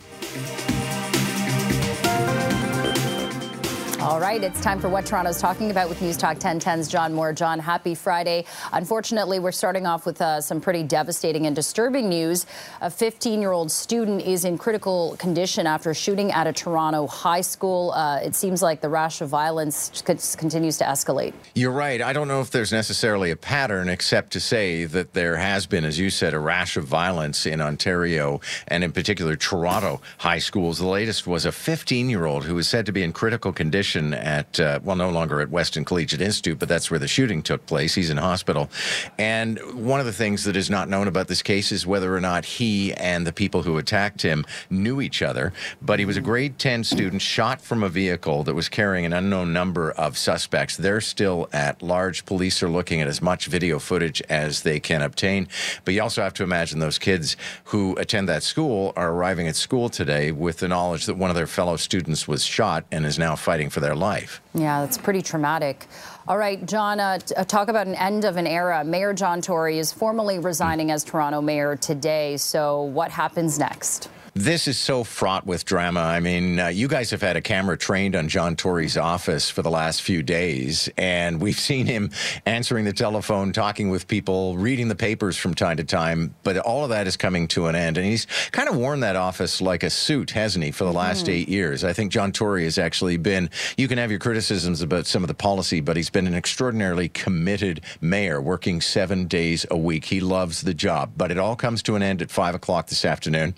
All 4.02 4.18
right, 4.18 4.42
it's 4.42 4.60
time 4.60 4.80
for 4.80 4.88
what 4.88 5.06
Toronto's 5.06 5.40
talking 5.40 5.70
about 5.70 5.88
with 5.88 6.02
News 6.02 6.16
Talk 6.16 6.38
1010's 6.38 6.88
John 6.88 7.14
Moore. 7.14 7.32
John, 7.32 7.60
happy 7.60 7.94
Friday. 7.94 8.44
Unfortunately, 8.72 9.38
we're 9.38 9.52
starting 9.52 9.86
off 9.86 10.06
with 10.06 10.20
uh, 10.20 10.40
some 10.40 10.60
pretty 10.60 10.82
devastating 10.82 11.46
and 11.46 11.54
disturbing 11.54 12.08
news. 12.08 12.44
A 12.80 12.90
15 12.90 13.40
year 13.40 13.52
old 13.52 13.70
student 13.70 14.22
is 14.22 14.44
in 14.44 14.58
critical 14.58 15.14
condition 15.20 15.68
after 15.68 15.94
shooting 15.94 16.32
at 16.32 16.48
a 16.48 16.52
Toronto 16.52 17.06
high 17.06 17.42
school. 17.42 17.92
Uh, 17.92 18.16
it 18.16 18.34
seems 18.34 18.60
like 18.60 18.80
the 18.80 18.88
rash 18.88 19.20
of 19.20 19.28
violence 19.28 20.02
continues 20.36 20.78
to 20.78 20.84
escalate. 20.84 21.32
You're 21.54 21.70
right. 21.70 22.02
I 22.02 22.12
don't 22.12 22.26
know 22.26 22.40
if 22.40 22.50
there's 22.50 22.72
necessarily 22.72 23.30
a 23.30 23.36
pattern, 23.36 23.88
except 23.88 24.32
to 24.32 24.40
say 24.40 24.84
that 24.84 25.12
there 25.12 25.36
has 25.36 25.66
been, 25.66 25.84
as 25.84 26.00
you 26.00 26.10
said, 26.10 26.34
a 26.34 26.40
rash 26.40 26.76
of 26.76 26.86
violence 26.86 27.46
in 27.46 27.60
Ontario 27.60 28.40
and 28.66 28.82
in 28.82 28.90
particular 28.90 29.36
Toronto 29.36 30.00
high 30.18 30.40
schools. 30.40 30.78
The 30.78 30.88
latest 30.88 31.28
was 31.28 31.44
a 31.44 31.52
15 31.52 32.10
year 32.10 32.24
old 32.24 32.46
who 32.46 32.56
was 32.56 32.66
said 32.66 32.84
to 32.86 32.92
be 32.92 33.04
in 33.04 33.12
critical 33.12 33.52
condition 33.52 33.91
at, 33.96 34.58
uh, 34.58 34.80
well, 34.82 34.96
no 34.96 35.10
longer 35.10 35.40
at 35.40 35.50
Weston 35.50 35.84
Collegiate 35.84 36.20
Institute, 36.20 36.58
but 36.58 36.68
that's 36.68 36.90
where 36.90 36.98
the 36.98 37.08
shooting 37.08 37.42
took 37.42 37.66
place. 37.66 37.94
He's 37.94 38.10
in 38.10 38.16
hospital. 38.16 38.70
And 39.18 39.58
one 39.74 40.00
of 40.00 40.06
the 40.06 40.12
things 40.12 40.44
that 40.44 40.56
is 40.56 40.70
not 40.70 40.88
known 40.88 41.08
about 41.08 41.28
this 41.28 41.42
case 41.42 41.72
is 41.72 41.86
whether 41.86 42.14
or 42.14 42.20
not 42.20 42.44
he 42.44 42.92
and 42.94 43.26
the 43.26 43.32
people 43.32 43.62
who 43.62 43.78
attacked 43.78 44.22
him 44.22 44.44
knew 44.70 45.00
each 45.00 45.22
other. 45.22 45.52
But 45.80 45.98
he 45.98 46.04
was 46.04 46.16
a 46.16 46.20
grade 46.20 46.58
10 46.58 46.84
student 46.84 47.22
shot 47.22 47.60
from 47.60 47.82
a 47.82 47.88
vehicle 47.88 48.44
that 48.44 48.54
was 48.54 48.68
carrying 48.68 49.04
an 49.04 49.12
unknown 49.12 49.52
number 49.52 49.92
of 49.92 50.16
suspects. 50.16 50.76
They're 50.76 51.00
still 51.00 51.48
at 51.52 51.82
large. 51.82 52.24
Police 52.24 52.62
are 52.62 52.68
looking 52.68 53.00
at 53.00 53.08
as 53.08 53.20
much 53.20 53.46
video 53.46 53.78
footage 53.78 54.22
as 54.28 54.62
they 54.62 54.80
can 54.80 55.02
obtain. 55.02 55.48
But 55.84 55.94
you 55.94 56.02
also 56.02 56.22
have 56.22 56.34
to 56.34 56.42
imagine 56.42 56.78
those 56.78 56.98
kids 56.98 57.36
who 57.64 57.96
attend 57.96 58.28
that 58.28 58.42
school 58.42 58.92
are 58.96 59.12
arriving 59.12 59.48
at 59.48 59.56
school 59.56 59.88
today 59.88 60.32
with 60.32 60.58
the 60.58 60.68
knowledge 60.68 61.06
that 61.06 61.16
one 61.16 61.30
of 61.30 61.36
their 61.36 61.46
fellow 61.46 61.76
students 61.76 62.26
was 62.26 62.44
shot 62.44 62.84
and 62.90 63.04
is 63.04 63.18
now 63.18 63.36
fighting 63.36 63.70
for 63.70 63.80
their 63.82 63.94
life. 63.94 64.40
Yeah, 64.54 64.80
that's 64.80 64.96
pretty 64.96 65.20
traumatic. 65.20 65.86
All 66.26 66.38
right, 66.38 66.64
John, 66.64 67.00
uh, 67.00 67.18
uh, 67.36 67.44
talk 67.44 67.68
about 67.68 67.86
an 67.86 67.96
end 67.96 68.24
of 68.24 68.36
an 68.36 68.46
era. 68.46 68.84
Mayor 68.84 69.12
John 69.12 69.42
Tory 69.42 69.78
is 69.78 69.92
formally 69.92 70.38
resigning 70.38 70.90
as 70.90 71.04
Toronto 71.04 71.40
mayor 71.40 71.76
today. 71.76 72.36
So, 72.36 72.82
what 72.82 73.10
happens 73.10 73.58
next? 73.58 74.08
This 74.34 74.66
is 74.66 74.78
so 74.78 75.04
fraught 75.04 75.46
with 75.46 75.66
drama. 75.66 76.00
I 76.00 76.20
mean, 76.20 76.58
uh, 76.58 76.68
you 76.68 76.88
guys 76.88 77.10
have 77.10 77.20
had 77.20 77.36
a 77.36 77.42
camera 77.42 77.76
trained 77.76 78.16
on 78.16 78.28
John 78.28 78.56
Tory's 78.56 78.96
office 78.96 79.50
for 79.50 79.60
the 79.60 79.70
last 79.70 80.00
few 80.00 80.22
days, 80.22 80.88
and 80.96 81.38
we've 81.38 81.58
seen 81.60 81.84
him 81.84 82.10
answering 82.46 82.86
the 82.86 82.94
telephone, 82.94 83.52
talking 83.52 83.90
with 83.90 84.08
people, 84.08 84.56
reading 84.56 84.88
the 84.88 84.94
papers 84.94 85.36
from 85.36 85.52
time 85.52 85.76
to 85.76 85.84
time. 85.84 86.34
But 86.44 86.56
all 86.56 86.82
of 86.82 86.88
that 86.88 87.06
is 87.06 87.18
coming 87.18 87.46
to 87.48 87.66
an 87.66 87.74
end, 87.74 87.98
and 87.98 88.06
he's 88.06 88.26
kind 88.52 88.70
of 88.70 88.76
worn 88.76 89.00
that 89.00 89.16
office 89.16 89.60
like 89.60 89.82
a 89.82 89.90
suit, 89.90 90.30
hasn't 90.30 90.64
he, 90.64 90.70
for 90.70 90.84
the 90.84 90.94
last 90.94 91.28
eight 91.28 91.50
years? 91.50 91.84
I 91.84 91.92
think 91.92 92.10
John 92.10 92.32
Tory 92.32 92.64
has 92.64 92.78
actually 92.78 93.18
been. 93.18 93.50
You 93.76 93.86
can 93.86 93.98
have 93.98 94.10
your 94.10 94.20
criticisms 94.20 94.80
about 94.80 95.04
some 95.04 95.22
of 95.22 95.28
the 95.28 95.34
policy, 95.34 95.82
but 95.82 95.98
he's 95.98 96.08
been 96.08 96.26
an 96.26 96.34
extraordinarily 96.34 97.10
committed 97.10 97.82
mayor, 98.00 98.40
working 98.40 98.80
seven 98.80 99.26
days 99.26 99.66
a 99.70 99.76
week. 99.76 100.06
He 100.06 100.20
loves 100.20 100.62
the 100.62 100.72
job, 100.72 101.12
but 101.18 101.30
it 101.30 101.36
all 101.36 101.54
comes 101.54 101.82
to 101.82 101.96
an 101.96 102.02
end 102.02 102.22
at 102.22 102.30
five 102.30 102.54
o'clock 102.54 102.86
this 102.86 103.04
afternoon. 103.04 103.54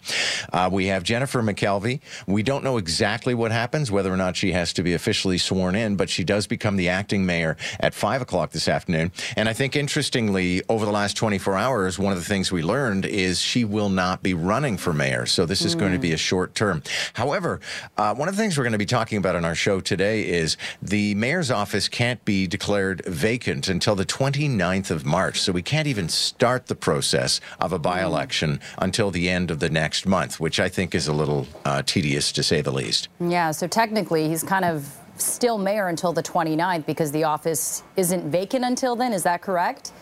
Uh, 0.53 0.64
Uh, 0.65 0.69
we 0.71 0.87
have 0.87 1.03
Jennifer 1.03 1.43
McKelvie. 1.43 2.01
We 2.27 2.43
don't 2.43 2.65
know 2.65 2.79
exactly 2.79 3.35
what 3.35 3.53
happens, 3.53 3.91
whether 3.91 4.13
or 4.13 4.17
not 4.17 4.35
she 4.35 4.53
has 4.53 4.73
to 4.75 4.83
be 4.83 4.95
officially 4.95 5.37
sworn 5.37 5.75
in, 5.75 5.97
but 5.97 6.09
she 6.09 6.25
does 6.25 6.47
become 6.47 6.77
the 6.77 6.89
acting 6.89 7.27
mayor 7.27 7.59
at 7.81 7.93
5 7.93 8.23
o'clock 8.23 8.53
this 8.53 8.67
afternoon. 8.67 9.13
And 9.37 9.47
I 9.49 9.53
think, 9.53 9.77
interestingly, 9.77 10.63
over 10.69 10.87
the 10.87 10.93
last 10.93 11.19
24 11.19 11.57
hours, 11.57 11.99
one 11.99 12.13
of 12.13 12.19
the 12.19 12.25
things 12.25 12.51
we 12.51 12.63
learned 12.63 13.05
is 13.05 13.41
she 13.41 13.65
will 13.65 13.91
not 13.91 14.23
be 14.23 14.33
running 14.33 14.79
for 14.79 14.95
mayor. 14.95 15.27
So 15.27 15.45
this 15.45 15.63
is 15.63 15.75
going 15.75 15.93
to 15.93 15.99
be 15.99 16.13
a 16.13 16.15
hmm. 16.15 16.19
short 16.19 16.55
term. 16.55 16.83
However, 17.13 17.61
uh, 17.99 18.15
one 18.15 18.29
of 18.29 18.37
the 18.37 18.43
things 18.43 18.57
we're 18.57 18.65
going 18.65 18.73
to 18.73 18.79
be 18.79 18.87
talking 18.87 19.19
about 19.19 19.37
on 19.37 19.45
our 19.45 19.55
show 19.55 19.81
today 19.81 20.27
is 20.27 20.57
the 20.81 21.15
mayor's 21.15 21.51
office 21.51 21.89
can't 21.89 22.25
be 22.25 22.47
declared 22.47 23.05
vacant 23.05 23.69
until 23.69 23.97
the 23.97 24.07
29th 24.07 24.91
of 24.91 25.05
March. 25.05 25.43
So 25.43 25.53
we 25.53 25.63
can't 25.63 25.89
even 25.89 26.09
start 26.09 26.69
the 26.69 26.75
process 26.75 27.41
of 27.61 27.75
a 27.75 27.79
by 27.79 28.03
election 28.03 28.61
hmm. 28.77 28.85
until 28.85 29.11
the 29.11 29.29
end 29.29 29.51
of 29.51 29.61
the 29.61 29.69
next 29.69 30.07
month, 30.07 30.41
which 30.41 30.54
I 30.61 30.69
think 30.69 30.95
is 30.95 31.09
a 31.09 31.13
little 31.13 31.47
uh, 31.65 31.83
tedious 31.85 32.33
to 32.33 32.43
say 32.43 32.61
the 32.61 32.73
least. 32.73 33.09
Yeah, 33.21 33.51
so 33.51 33.67
technically, 33.67 34.29
he's 34.29 34.43
kind 34.43 34.65
of 34.65 34.89
still 35.17 35.59
mayor 35.59 35.89
until 35.89 36.13
the 36.13 36.23
29th 36.23 36.87
because 36.87 37.13
the 37.13 37.25
office 37.25 37.83
isn't 37.97 38.31
vacant 38.31 38.65
until 38.65 38.97
then. 38.97 39.13
Is 39.13 39.23
that 39.23 39.43
correct? 39.43 39.93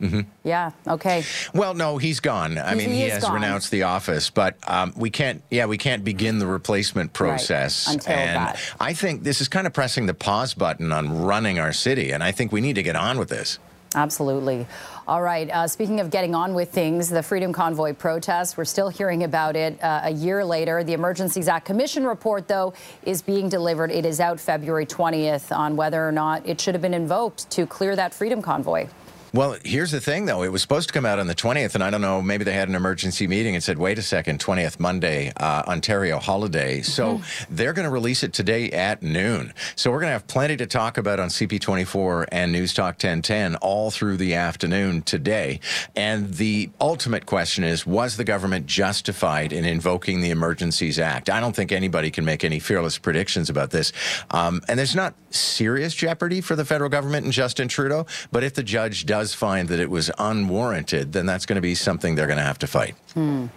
Mm-hmm. 0.00 0.20
Yeah. 0.44 0.70
Okay. 0.86 1.24
Well, 1.54 1.74
no, 1.74 1.98
he's 1.98 2.20
gone. 2.20 2.56
I 2.56 2.70
He- 2.70 2.78
mean, 2.78 2.88
he 2.90 3.02
he, 3.02 3.08
has 3.08 3.24
gone. 3.24 3.34
renounced 3.34 3.72
the 3.72 3.82
office, 3.82 4.30
but 4.30 4.56
um, 4.68 4.92
we 4.96 5.10
can't. 5.10 5.42
Yeah, 5.50 5.66
we 5.66 5.76
can't 5.76 6.04
begin 6.04 6.38
the 6.38 6.46
replacement 6.46 7.12
process 7.12 7.88
until 7.88 8.12
and 8.14 8.36
that. 8.36 8.60
I 8.78 8.92
think 8.92 9.24
this 9.24 9.40
is 9.40 9.48
kind 9.48 9.66
of 9.66 9.72
pressing 9.72 10.06
the 10.06 10.14
pause 10.14 10.54
button 10.54 10.92
on 10.92 11.22
running 11.24 11.58
our 11.58 11.72
city, 11.72 12.12
and 12.12 12.22
I 12.22 12.30
think 12.30 12.52
we 12.52 12.60
need 12.60 12.74
to 12.74 12.82
get 12.84 12.94
on 12.94 13.18
with 13.18 13.28
this. 13.28 13.58
Absolutely. 13.94 14.66
All 15.06 15.22
right. 15.22 15.50
Uh, 15.50 15.66
speaking 15.66 16.00
of 16.00 16.10
getting 16.10 16.34
on 16.34 16.52
with 16.52 16.70
things, 16.70 17.08
the 17.08 17.22
Freedom 17.22 17.54
Convoy 17.54 17.94
protest, 17.94 18.58
we're 18.58 18.66
still 18.66 18.90
hearing 18.90 19.24
about 19.24 19.56
it 19.56 19.82
uh, 19.82 20.02
a 20.04 20.10
year 20.10 20.44
later. 20.44 20.84
The 20.84 20.92
Emergencies 20.92 21.48
Act 21.48 21.64
Commission 21.64 22.06
report, 22.06 22.48
though, 22.48 22.74
is 23.04 23.22
being 23.22 23.48
delivered. 23.48 23.90
It 23.90 24.04
is 24.04 24.20
out 24.20 24.38
February 24.38 24.84
20th 24.84 25.56
on 25.56 25.76
whether 25.76 26.06
or 26.06 26.12
not 26.12 26.46
it 26.46 26.60
should 26.60 26.74
have 26.74 26.82
been 26.82 26.92
invoked 26.92 27.48
to 27.52 27.66
clear 27.66 27.96
that 27.96 28.12
Freedom 28.12 28.42
Convoy. 28.42 28.88
Well, 29.34 29.56
here's 29.62 29.90
the 29.90 30.00
thing, 30.00 30.24
though. 30.24 30.42
It 30.42 30.50
was 30.50 30.62
supposed 30.62 30.88
to 30.88 30.94
come 30.94 31.04
out 31.04 31.18
on 31.18 31.26
the 31.26 31.34
20th, 31.34 31.74
and 31.74 31.84
I 31.84 31.90
don't 31.90 32.00
know, 32.00 32.22
maybe 32.22 32.44
they 32.44 32.54
had 32.54 32.68
an 32.68 32.74
emergency 32.74 33.26
meeting 33.26 33.54
and 33.54 33.62
said, 33.62 33.76
wait 33.76 33.98
a 33.98 34.02
second, 34.02 34.40
20th, 34.40 34.80
Monday, 34.80 35.32
uh, 35.36 35.64
Ontario 35.66 36.18
holiday. 36.18 36.80
So 36.80 37.20
they're 37.50 37.74
going 37.74 37.84
to 37.84 37.90
release 37.90 38.22
it 38.22 38.32
today 38.32 38.70
at 38.70 39.02
noon. 39.02 39.52
So 39.76 39.90
we're 39.90 40.00
going 40.00 40.08
to 40.08 40.12
have 40.12 40.26
plenty 40.26 40.56
to 40.56 40.66
talk 40.66 40.96
about 40.96 41.20
on 41.20 41.28
CP24 41.28 42.26
and 42.32 42.52
News 42.52 42.72
Talk 42.72 42.94
1010 42.94 43.56
all 43.56 43.90
through 43.90 44.16
the 44.16 44.34
afternoon 44.34 45.02
today. 45.02 45.60
And 45.94 46.34
the 46.34 46.70
ultimate 46.80 47.26
question 47.26 47.64
is 47.64 47.86
was 47.86 48.16
the 48.16 48.24
government 48.24 48.66
justified 48.66 49.52
in 49.52 49.64
invoking 49.64 50.22
the 50.22 50.30
Emergencies 50.30 50.98
Act? 50.98 51.28
I 51.28 51.40
don't 51.40 51.54
think 51.54 51.70
anybody 51.70 52.10
can 52.10 52.24
make 52.24 52.44
any 52.44 52.60
fearless 52.60 52.96
predictions 52.96 53.50
about 53.50 53.70
this. 53.70 53.92
Um, 54.30 54.62
and 54.68 54.78
there's 54.78 54.96
not 54.96 55.14
serious 55.30 55.94
jeopardy 55.94 56.40
for 56.40 56.56
the 56.56 56.64
federal 56.64 56.88
government 56.88 57.24
and 57.24 57.32
Justin 57.32 57.68
Trudeau, 57.68 58.06
but 58.32 58.42
if 58.42 58.54
the 58.54 58.62
judge 58.62 59.04
does 59.04 59.17
find 59.26 59.68
that 59.68 59.80
it 59.80 59.90
was 59.90 60.10
unwarranted, 60.18 61.12
then 61.12 61.26
that's 61.26 61.46
going 61.46 61.56
to 61.56 61.62
be 61.62 61.74
something 61.74 62.14
they're 62.14 62.26
going 62.26 62.38
to 62.38 62.44
have 62.44 62.58
to 62.60 62.66
fight. 62.66 62.94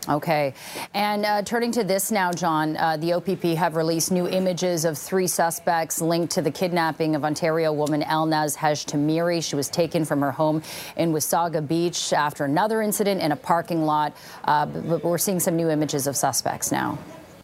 Okay. 0.10 0.54
And 0.94 1.26
uh, 1.26 1.44
turning 1.44 1.72
to 1.74 1.84
this 1.84 2.12
now, 2.12 2.32
John, 2.32 2.76
uh, 2.78 2.98
the 2.98 3.14
OPP 3.14 3.44
have 3.58 3.76
released 3.76 4.12
new 4.12 4.28
images 4.28 4.86
of 4.86 4.98
three 4.98 5.28
suspects 5.28 6.02
linked 6.02 6.34
to 6.34 6.42
the 6.42 6.52
kidnapping 6.52 7.16
of 7.16 7.24
Ontario 7.24 7.72
woman 7.72 8.02
Elnaz 8.02 8.58
Hajtamiri. 8.58 9.44
She 9.44 9.56
was 9.56 9.70
taken 9.70 10.04
from 10.04 10.22
her 10.22 10.32
home 10.32 10.64
in 10.98 11.12
Wasaga 11.12 11.66
Beach 11.66 12.12
after 12.14 12.46
another 12.46 12.82
incident 12.82 13.22
in 13.22 13.32
a 13.32 13.36
parking 13.36 13.86
lot. 13.86 14.16
Uh, 14.46 14.66
but 14.66 15.04
we're 15.04 15.18
seeing 15.18 15.40
some 15.40 15.56
new 15.56 15.70
images 15.70 16.08
of 16.08 16.16
suspects 16.16 16.72
now. 16.72 16.98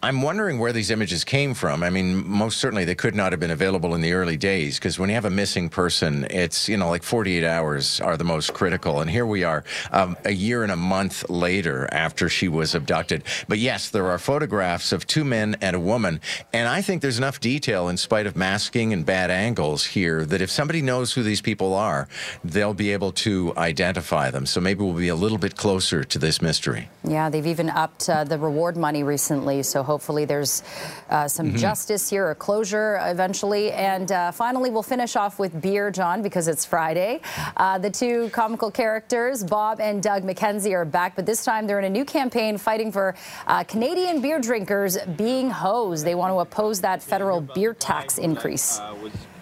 I'm 0.08 0.22
wondering 0.22 0.58
where 0.58 0.72
these 0.72 0.90
images 0.90 1.26
came 1.26 1.54
from. 1.54 1.84
I 1.84 1.90
mean, 1.90 2.26
most 2.26 2.60
certainly 2.60 2.86
they 2.86 2.96
could 2.96 3.14
not 3.14 3.34
have 3.34 3.42
been 3.42 3.52
available 3.52 3.94
in 3.94 4.00
the 4.00 4.14
early 4.14 4.38
days 4.38 4.80
because 4.80 4.98
when 4.98 5.10
you 5.10 5.16
have 5.16 5.26
a 5.26 5.30
missing 5.30 5.68
person, 5.68 6.26
it's, 6.30 6.70
you 6.70 6.78
know, 6.78 6.88
like 6.88 7.04
48 7.04 7.44
hours 7.44 8.00
are 8.00 8.16
the 8.16 8.24
most 8.24 8.54
critical. 8.54 9.02
And 9.02 9.10
here 9.10 9.26
we 9.26 9.44
are 9.44 9.66
um, 9.92 10.16
a 10.24 10.32
year 10.32 10.64
and 10.64 10.72
a 10.72 10.78
month 10.78 11.30
later 11.30 11.90
after 11.92 12.30
she 12.30 12.48
was 12.48 12.74
abducted. 12.74 13.26
But 13.50 13.58
yes, 13.58 13.90
there 13.90 14.08
are 14.08 14.18
photographs 14.18 14.94
of 14.94 15.06
two 15.06 15.26
men 15.26 15.58
and 15.60 15.76
a 15.76 15.80
woman. 15.82 16.22
And 16.54 16.70
I 16.70 16.82
think 16.82 17.02
there's 17.02 17.18
enough 17.18 17.42
detail 17.42 17.90
in 17.90 17.98
spite 17.98 18.28
of 18.28 18.38
masking 18.38 18.94
and 18.94 19.06
bad 19.06 19.30
angles 19.30 19.88
here 19.88 20.24
that 20.24 20.42
if 20.42 20.50
somebody 20.50 20.82
knows 20.82 21.12
who 21.12 21.22
these 21.22 21.42
people 21.42 21.74
are, 21.74 22.08
they'll 22.46 22.74
be 22.74 22.94
able 22.94 23.12
to 23.12 23.52
identify 23.58 24.32
them. 24.32 24.46
So 24.46 24.62
maybe 24.62 24.86
we'll 24.86 24.94
be 24.94 25.10
a 25.10 25.16
little 25.16 25.38
bit 25.38 25.58
closer 25.58 26.06
to 26.06 26.18
this 26.18 26.42
mystery. 26.42 26.88
Yeah, 27.04 27.30
they've 27.30 27.46
even 27.46 27.70
upped 27.70 28.10
uh, 28.10 28.24
the 28.24 28.38
reward 28.38 28.78
money 28.78 29.04
recently. 29.04 29.64
So 29.64 29.84
hopefully 29.84 29.97
there's 30.26 30.64
uh, 31.10 31.28
some 31.28 31.56
justice 31.56 32.10
here, 32.10 32.32
a 32.32 32.36
closure 32.36 33.00
eventually. 33.04 33.72
And 33.72 34.12
uh, 34.12 34.32
finally, 34.32 34.70
we'll 34.70 34.84
finish 34.84 35.16
off 35.16 35.40
with 35.40 35.62
beer, 35.62 35.92
John, 35.92 36.22
because 36.22 36.48
it's 36.48 36.66
Friday. 36.66 37.22
Uh, 37.56 37.78
the 37.78 37.90
two 37.90 38.30
comical 38.30 38.72
characters, 38.72 39.44
Bob 39.44 39.80
and 39.80 40.02
Doug 40.02 40.24
McKenzie, 40.24 40.74
are 40.74 40.86
back, 40.86 41.16
but 41.16 41.26
this 41.26 41.44
time 41.44 41.68
they're 41.68 41.80
in 41.80 41.86
a 41.86 41.90
new 41.90 42.06
campaign 42.06 42.58
fighting 42.58 42.92
for 42.92 43.16
uh, 43.48 43.64
Canadian 43.64 44.22
beer 44.22 44.40
drinkers 44.40 44.98
being 45.18 45.50
hosed. 45.50 46.06
They 46.06 46.16
want 46.16 46.32
to 46.34 46.40
oppose 46.40 46.82
that 46.82 47.02
federal 47.02 47.42
beer 47.42 47.74
tax 47.74 48.18
increase. 48.18 48.80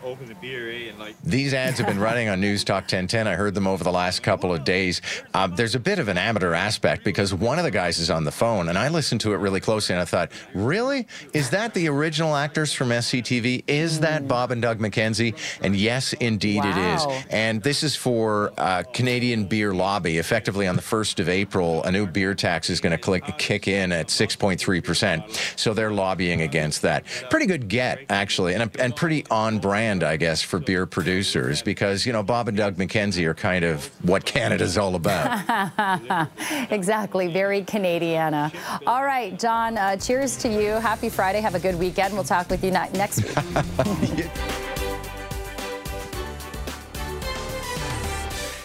Uh, 0.05 0.09
was 0.09 0.13
open 0.13 0.27
the 0.27 0.35
beer, 0.35 0.69
eh? 0.71 0.89
And 0.89 0.99
like, 0.99 1.15
These 1.23 1.53
ads 1.53 1.77
have 1.79 1.87
been 1.87 1.99
running 1.99 2.29
on 2.29 2.39
News 2.39 2.63
Talk 2.63 2.83
1010. 2.83 3.27
I 3.27 3.35
heard 3.35 3.53
them 3.53 3.67
over 3.67 3.83
the 3.83 3.91
last 3.91 4.23
couple 4.23 4.53
of 4.53 4.63
days. 4.63 5.01
Um, 5.33 5.55
there's 5.55 5.75
a 5.75 5.79
bit 5.79 5.99
of 5.99 6.07
an 6.07 6.17
amateur 6.17 6.53
aspect 6.53 7.03
because 7.03 7.33
one 7.33 7.57
of 7.57 7.63
the 7.65 7.71
guys 7.71 7.99
is 7.99 8.09
on 8.09 8.23
the 8.23 8.31
phone, 8.31 8.69
and 8.69 8.77
I 8.77 8.89
listened 8.89 9.21
to 9.21 9.33
it 9.33 9.37
really 9.37 9.59
closely, 9.59 9.93
and 9.93 10.01
I 10.01 10.05
thought, 10.05 10.31
really? 10.53 11.07
Is 11.33 11.49
that 11.51 11.73
the 11.73 11.87
original 11.89 12.35
actors 12.35 12.73
from 12.73 12.89
SCTV? 12.89 13.63
Is 13.67 13.99
that 14.01 14.27
Bob 14.27 14.51
and 14.51 14.61
Doug 14.61 14.79
McKenzie? 14.79 15.35
And 15.61 15.75
yes, 15.75 16.13
indeed 16.13 16.63
it 16.63 16.75
Wow. 16.75 17.09
is. 17.09 17.25
And 17.29 17.61
this 17.61 17.83
is 17.83 17.95
for 17.95 18.53
uh, 18.57 18.83
Canadian 18.93 19.45
Beer 19.45 19.73
Lobby. 19.73 20.17
Effectively, 20.17 20.67
on 20.67 20.75
the 20.75 20.81
1st 20.81 21.19
of 21.19 21.29
April, 21.29 21.83
a 21.83 21.91
new 21.91 22.05
beer 22.05 22.33
tax 22.35 22.69
is 22.69 22.79
going 22.79 22.97
to 22.97 23.21
kick 23.37 23.67
in 23.67 23.91
at 23.91 24.07
6.3%. 24.07 25.59
So 25.59 25.73
they're 25.73 25.91
lobbying 25.91 26.41
against 26.41 26.81
that. 26.83 27.05
Pretty 27.29 27.45
good 27.45 27.67
get, 27.67 27.99
actually, 28.09 28.53
and, 28.55 28.75
and 28.79 28.95
pretty 28.95 29.25
on 29.31 29.59
brand, 29.59 29.94
I 30.03 30.17
guess, 30.17 30.41
for 30.41 30.59
beer 30.59 30.85
producers 30.85 31.61
because, 31.61 32.05
you 32.05 32.13
know, 32.13 32.23
Bob 32.23 32.47
and 32.47 32.57
Doug 32.57 32.75
McKenzie 32.75 33.25
are 33.25 33.33
kind 33.33 33.65
of 33.65 33.85
what 34.03 34.25
Canada's 34.25 34.77
all 34.77 34.95
about. 34.95 36.29
Exactly, 36.71 37.27
very 37.31 37.61
Canadiana. 37.61 38.53
All 38.87 39.03
right, 39.03 39.37
John, 39.39 39.77
uh, 39.77 39.95
cheers 39.97 40.35
to 40.37 40.49
you. 40.49 40.71
Happy 40.71 41.09
Friday. 41.09 41.41
Have 41.41 41.55
a 41.55 41.59
good 41.59 41.75
weekend. 41.75 42.13
We'll 42.13 42.23
talk 42.23 42.49
with 42.49 42.63
you 42.63 42.71
next 42.71 43.23
week. 43.23 43.35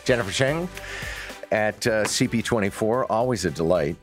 Jennifer 0.05 0.33
Cheng 0.33 0.69
at 1.53 1.87
uh, 1.87 2.05
CP24, 2.05 3.07
always 3.09 3.45
a 3.45 3.51
delight. 3.51 3.97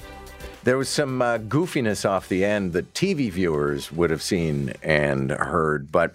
There 0.68 0.78
was 0.78 0.90
some 0.90 1.22
uh, 1.22 1.38
goofiness 1.38 2.04
off 2.04 2.28
the 2.28 2.44
end 2.44 2.74
that 2.74 2.94
TV 2.94 3.32
viewers 3.32 3.90
would 3.90 4.10
have 4.10 4.22
seen 4.22 4.74
and 4.84 5.32
heard. 5.32 5.94
But 5.94 6.14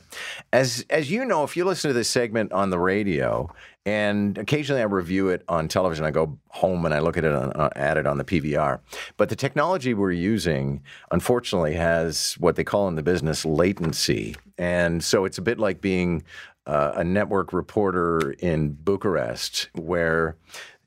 as 0.53 0.85
as 0.91 1.11
you 1.11 1.25
know, 1.25 1.43
if 1.43 1.57
you 1.57 1.65
listen 1.65 1.89
to 1.89 1.95
this 1.95 2.11
segment 2.11 2.53
on 2.53 2.69
the 2.69 2.79
radio, 2.79 3.51
and 3.87 4.37
occasionally 4.37 4.83
I 4.83 4.85
review 4.85 5.31
it 5.31 5.43
on 5.49 5.69
television, 5.69 6.05
I 6.05 6.11
go 6.11 6.37
home 6.49 6.85
and 6.85 6.93
I 6.93 6.99
look 6.99 7.17
at 7.17 7.25
it 7.25 7.35
on, 7.35 7.51
uh, 7.53 7.71
at 7.77 7.97
it 7.97 8.07
on 8.07 8.19
the 8.19 8.25
PVR. 8.25 8.81
But 9.17 9.31
the 9.31 9.37
technology 9.37 9.95
we're 9.95 10.13
using, 10.13 10.83
unfortunately, 11.11 11.73
has 11.73 12.35
what 12.35 12.57
they 12.57 12.65
call 12.65 12.89
in 12.89 12.95
the 12.95 13.03
business 13.03 13.47
latency, 13.47 14.37
and 14.59 15.03
so 15.03 15.25
it's 15.25 15.39
a 15.39 15.43
bit 15.43 15.59
like 15.59 15.81
being 15.81 16.25
uh, 16.67 16.93
a 16.97 17.05
network 17.05 17.55
reporter 17.55 18.33
in 18.41 18.73
Bucharest, 18.75 19.71
where 19.73 20.37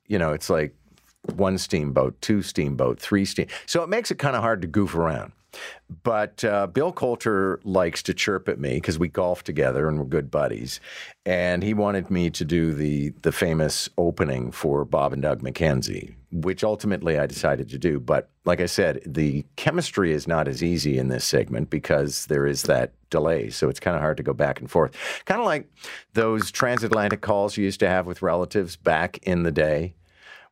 you 0.05 0.19
know 0.19 0.33
it's 0.33 0.51
like 0.51 0.75
one 1.33 1.57
steamboat, 1.57 2.19
two 2.21 2.41
steamboat, 2.41 2.99
three 2.99 3.25
steam. 3.25 3.47
So 3.65 3.83
it 3.83 3.89
makes 3.89 4.11
it 4.11 4.19
kind 4.19 4.35
of 4.35 4.41
hard 4.41 4.61
to 4.61 4.67
goof 4.67 4.95
around. 4.95 5.31
But 6.03 6.43
uh, 6.43 6.67
Bill 6.67 6.91
Coulter 6.91 7.59
likes 7.63 8.01
to 8.03 8.13
chirp 8.13 8.49
at 8.49 8.59
me 8.59 8.75
because 8.75 8.99
we 8.99 9.07
golf 9.07 9.43
together 9.43 9.87
and 9.87 9.99
we're 9.99 10.05
good 10.05 10.31
buddies. 10.31 10.79
And 11.25 11.63
he 11.63 11.73
wanted 11.73 12.09
me 12.09 12.29
to 12.31 12.45
do 12.45 12.73
the 12.73 13.09
the 13.21 13.31
famous 13.31 13.89
opening 13.97 14.51
for 14.51 14.85
Bob 14.85 15.13
and 15.13 15.21
Doug 15.21 15.41
McKenzie, 15.41 16.15
which 16.31 16.63
ultimately 16.63 17.17
I 17.17 17.25
decided 17.25 17.69
to 17.69 17.77
do. 17.77 17.99
But 17.99 18.29
like 18.45 18.61
I 18.61 18.65
said, 18.65 19.01
the 19.05 19.45
chemistry 19.55 20.11
is 20.11 20.27
not 20.27 20.47
as 20.47 20.63
easy 20.63 20.97
in 20.97 21.07
this 21.07 21.25
segment 21.25 21.69
because 21.69 22.25
there 22.27 22.45
is 22.45 22.63
that 22.63 22.93
delay. 23.09 23.49
So 23.49 23.69
it's 23.69 23.79
kind 23.79 23.95
of 23.95 24.01
hard 24.01 24.17
to 24.17 24.23
go 24.23 24.33
back 24.33 24.59
and 24.59 24.69
forth. 24.69 24.95
Kind 25.25 25.39
of 25.39 25.45
like 25.45 25.69
those 26.13 26.51
transatlantic 26.51 27.21
calls 27.21 27.57
you 27.57 27.63
used 27.63 27.79
to 27.79 27.87
have 27.87 28.05
with 28.05 28.21
relatives 28.21 28.75
back 28.75 29.19
in 29.19 29.43
the 29.43 29.51
day 29.51 29.95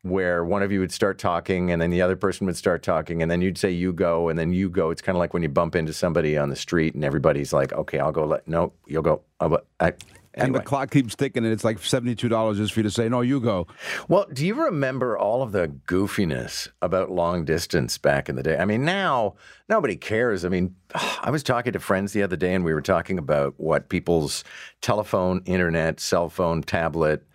where 0.04 0.44
one 0.44 0.62
of 0.62 0.72
you 0.72 0.80
would 0.80 0.92
start 0.92 1.18
talking 1.18 1.72
and 1.72 1.82
then 1.82 1.90
the 1.90 2.02
other 2.02 2.16
person 2.16 2.46
would 2.46 2.58
start 2.58 2.84
talking 2.84 3.22
and 3.22 3.32
then 3.32 3.42
you'd 3.42 3.58
say 3.58 3.72
you 3.72 3.92
go 3.92 4.30
and 4.30 4.38
then 4.38 4.54
you 4.54 4.70
go. 4.70 4.92
It's 4.92 5.02
kind 5.02 5.16
of 5.16 5.20
like 5.20 5.34
when 5.34 5.44
you 5.44 5.50
bump 5.50 5.76
into 5.76 5.94
somebody 5.94 6.38
on 6.38 6.50
the 6.50 6.56
street 6.56 6.94
and 6.94 7.04
everybody's 7.04 7.54
like 7.54 7.74
okay 7.74 8.00
i'll 8.00 8.12
go 8.12 8.26
let 8.26 8.48
no 8.48 8.74
you'll 8.88 9.04
go 9.04 9.22
oh, 9.40 9.58
I, 9.80 9.94
And 10.36 10.56
the 10.56 10.62
clock 10.62 10.90
keeps 10.90 11.16
ticking, 11.16 11.44
and 11.44 11.54
it's 11.54 11.64
like 11.64 11.78
seventy-two 11.78 12.28
dollars 12.28 12.58
just 12.58 12.74
for 12.74 12.80
you 12.80 12.84
to 12.86 12.92
say, 12.92 13.08
"No, 13.08 13.22
you 13.22 13.40
go." 13.40 13.68
well 14.08 14.26
do 14.34 14.46
you 14.46 14.56
remember 14.56 15.16
all 15.18 15.44
of 15.44 15.52
the 15.52 15.68
goofiness 15.88 16.70
about 16.82 17.12
long 17.12 17.46
distance 17.46 17.98
back 18.00 18.30
in 18.30 18.36
the 18.36 18.42
day? 18.44 18.58
I 18.58 18.66
mean 18.66 18.84
now 18.84 19.36
nobody 19.70 19.96
cares. 19.96 20.44
I 20.44 20.50
mean 20.50 20.76
i 21.22 21.30
was 21.30 21.44
talking 21.44 21.74
to 21.74 21.80
friends 21.80 22.14
the 22.14 22.24
other 22.24 22.36
day 22.36 22.54
and 22.54 22.66
we 22.66 22.74
were 22.74 22.82
talking 22.82 23.18
about 23.20 23.54
what 23.58 23.90
people's 23.90 24.44
telephone 24.82 25.44
internet 25.46 26.00
cell 26.00 26.30
phone 26.30 26.64
tablet 26.64 27.26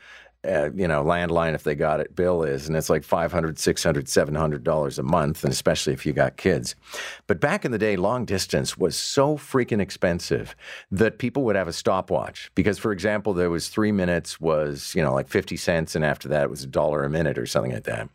uh, 0.47 0.71
you 0.73 0.87
know, 0.87 1.03
landline 1.03 1.55
if 1.55 1.65
they 1.65 1.75
got 1.75 1.99
it, 1.99 2.15
bill 2.15 2.45
is, 2.45 2.69
and 2.69 2.77
it's 2.77 2.89
like 2.89 3.03
500 3.03 3.59
600 3.59 4.09
700 4.09 4.63
dollars 4.63 4.99
a 4.99 5.03
month, 5.03 5.43
and 5.43 5.53
especially 5.53 5.93
if 5.93 6.07
you 6.07 6.13
got 6.13 6.37
kids. 6.37 6.77
But 7.27 7.41
back 7.41 7.65
in 7.65 7.73
the 7.73 7.79
day, 7.79 7.97
long 7.97 8.25
distance 8.25 8.79
was 8.79 8.97
so 8.97 9.37
freaking 9.37 9.81
expensive 9.81 10.55
that 10.93 11.19
people 11.19 11.43
would 11.43 11.57
have 11.57 11.67
a 11.67 11.73
stopwatch 11.73 12.53
because, 12.55 12.79
for 12.79 12.93
example, 12.93 13.35
there 13.35 13.51
was 13.51 13.69
three 13.69 13.91
minutes 13.91 14.41
was 14.41 14.95
you 14.95 15.03
know 15.03 15.13
like 15.13 15.29
50 15.29 15.57
cents, 15.57 15.97
and 15.97 16.05
after 16.05 16.29
that 16.29 16.45
it 16.45 16.51
was 16.51 16.63
a 16.63 16.69
dollar 16.69 17.03
a 17.03 17.11
minute 17.11 17.37
or 17.37 17.47
something 17.47 17.73
like 17.73 17.85
that. 17.85 18.09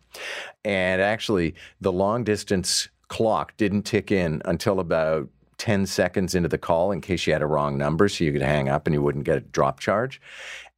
And 0.64 1.02
actually, 1.02 1.56
the 1.82 1.92
long 1.92 2.24
distance 2.24 2.88
clock 3.10 3.56
didn't 3.58 3.84
tick 3.84 4.12
in 4.12 4.42
until 4.46 4.80
about 4.80 5.28
10 5.58 5.86
seconds 5.86 6.36
into 6.36 6.48
the 6.48 6.58
call 6.58 6.92
in 6.92 7.02
case 7.02 7.28
you 7.28 7.34
had 7.34 7.42
a 7.42 7.48
wrong 7.48 7.78
number 7.78 8.08
so 8.08 8.24
you 8.24 8.32
could 8.32 8.42
hang 8.42 8.70
up 8.70 8.88
and 8.88 8.94
you 8.94 9.02
wouldn't 9.02 9.26
get 9.26 9.38
a 9.38 9.42
drop 9.42 9.80
charge. 9.80 10.22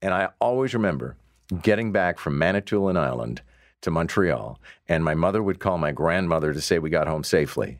And 0.01 0.13
I 0.13 0.29
always 0.39 0.73
remember 0.73 1.15
getting 1.61 1.91
back 1.91 2.19
from 2.19 2.37
Manitoulin 2.37 2.97
Island 2.97 3.41
to 3.81 3.91
Montreal, 3.91 4.59
and 4.87 5.03
my 5.03 5.13
mother 5.13 5.43
would 5.43 5.59
call 5.59 5.77
my 5.77 5.91
grandmother 5.91 6.53
to 6.53 6.61
say 6.61 6.79
we 6.79 6.89
got 6.89 7.07
home 7.07 7.23
safely. 7.23 7.79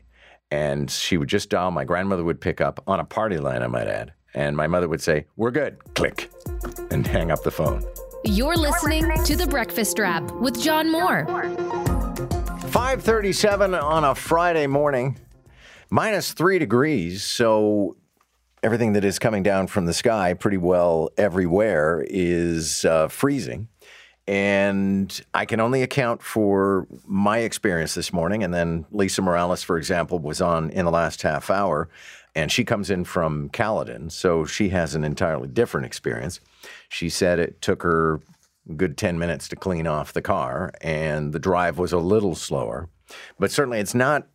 And 0.50 0.90
she 0.90 1.16
would 1.16 1.28
just 1.28 1.50
dial, 1.50 1.72
my 1.72 1.84
grandmother 1.84 2.22
would 2.22 2.40
pick 2.40 2.60
up 2.60 2.82
on 2.86 3.00
a 3.00 3.04
party 3.04 3.38
line, 3.38 3.62
I 3.62 3.66
might 3.66 3.88
add. 3.88 4.12
And 4.32 4.56
my 4.56 4.68
mother 4.68 4.88
would 4.88 5.02
say, 5.02 5.26
We're 5.36 5.50
good, 5.50 5.78
click, 5.94 6.30
and 6.90 7.06
hang 7.06 7.30
up 7.30 7.42
the 7.42 7.50
phone. 7.50 7.84
You're 8.24 8.56
listening 8.56 9.24
to 9.24 9.36
The 9.36 9.46
Breakfast 9.46 9.98
Wrap 9.98 10.30
with 10.32 10.60
John 10.60 10.92
Moore. 10.92 11.26
537 12.68 13.74
on 13.74 14.04
a 14.04 14.14
Friday 14.14 14.66
morning, 14.66 15.18
minus 15.90 16.32
three 16.32 16.58
degrees. 16.58 17.24
So 17.24 17.96
everything 18.66 18.94
that 18.94 19.04
is 19.04 19.20
coming 19.20 19.44
down 19.44 19.68
from 19.68 19.86
the 19.86 19.92
sky 19.92 20.34
pretty 20.34 20.56
well 20.56 21.08
everywhere 21.16 22.04
is 22.10 22.84
uh, 22.84 23.06
freezing. 23.06 23.68
And 24.26 25.20
I 25.32 25.44
can 25.44 25.60
only 25.60 25.84
account 25.84 26.20
for 26.20 26.88
my 27.06 27.38
experience 27.38 27.94
this 27.94 28.12
morning. 28.12 28.42
And 28.42 28.52
then 28.52 28.84
Lisa 28.90 29.22
Morales, 29.22 29.62
for 29.62 29.78
example, 29.78 30.18
was 30.18 30.40
on 30.40 30.70
in 30.70 30.84
the 30.84 30.90
last 30.90 31.22
half 31.22 31.48
hour, 31.48 31.88
and 32.34 32.50
she 32.50 32.64
comes 32.64 32.90
in 32.90 33.04
from 33.04 33.50
Caledon. 33.50 34.10
So 34.10 34.44
she 34.44 34.70
has 34.70 34.96
an 34.96 35.04
entirely 35.04 35.46
different 35.46 35.86
experience. 35.86 36.40
She 36.88 37.08
said 37.08 37.38
it 37.38 37.62
took 37.62 37.84
her 37.84 38.20
good 38.76 38.98
10 38.98 39.16
minutes 39.16 39.46
to 39.50 39.54
clean 39.54 39.86
off 39.86 40.12
the 40.12 40.22
car, 40.22 40.72
and 40.80 41.32
the 41.32 41.38
drive 41.38 41.78
was 41.78 41.92
a 41.92 41.98
little 41.98 42.34
slower. 42.34 42.88
But 43.38 43.52
certainly 43.52 43.78
it's 43.78 43.94
not 43.94 44.26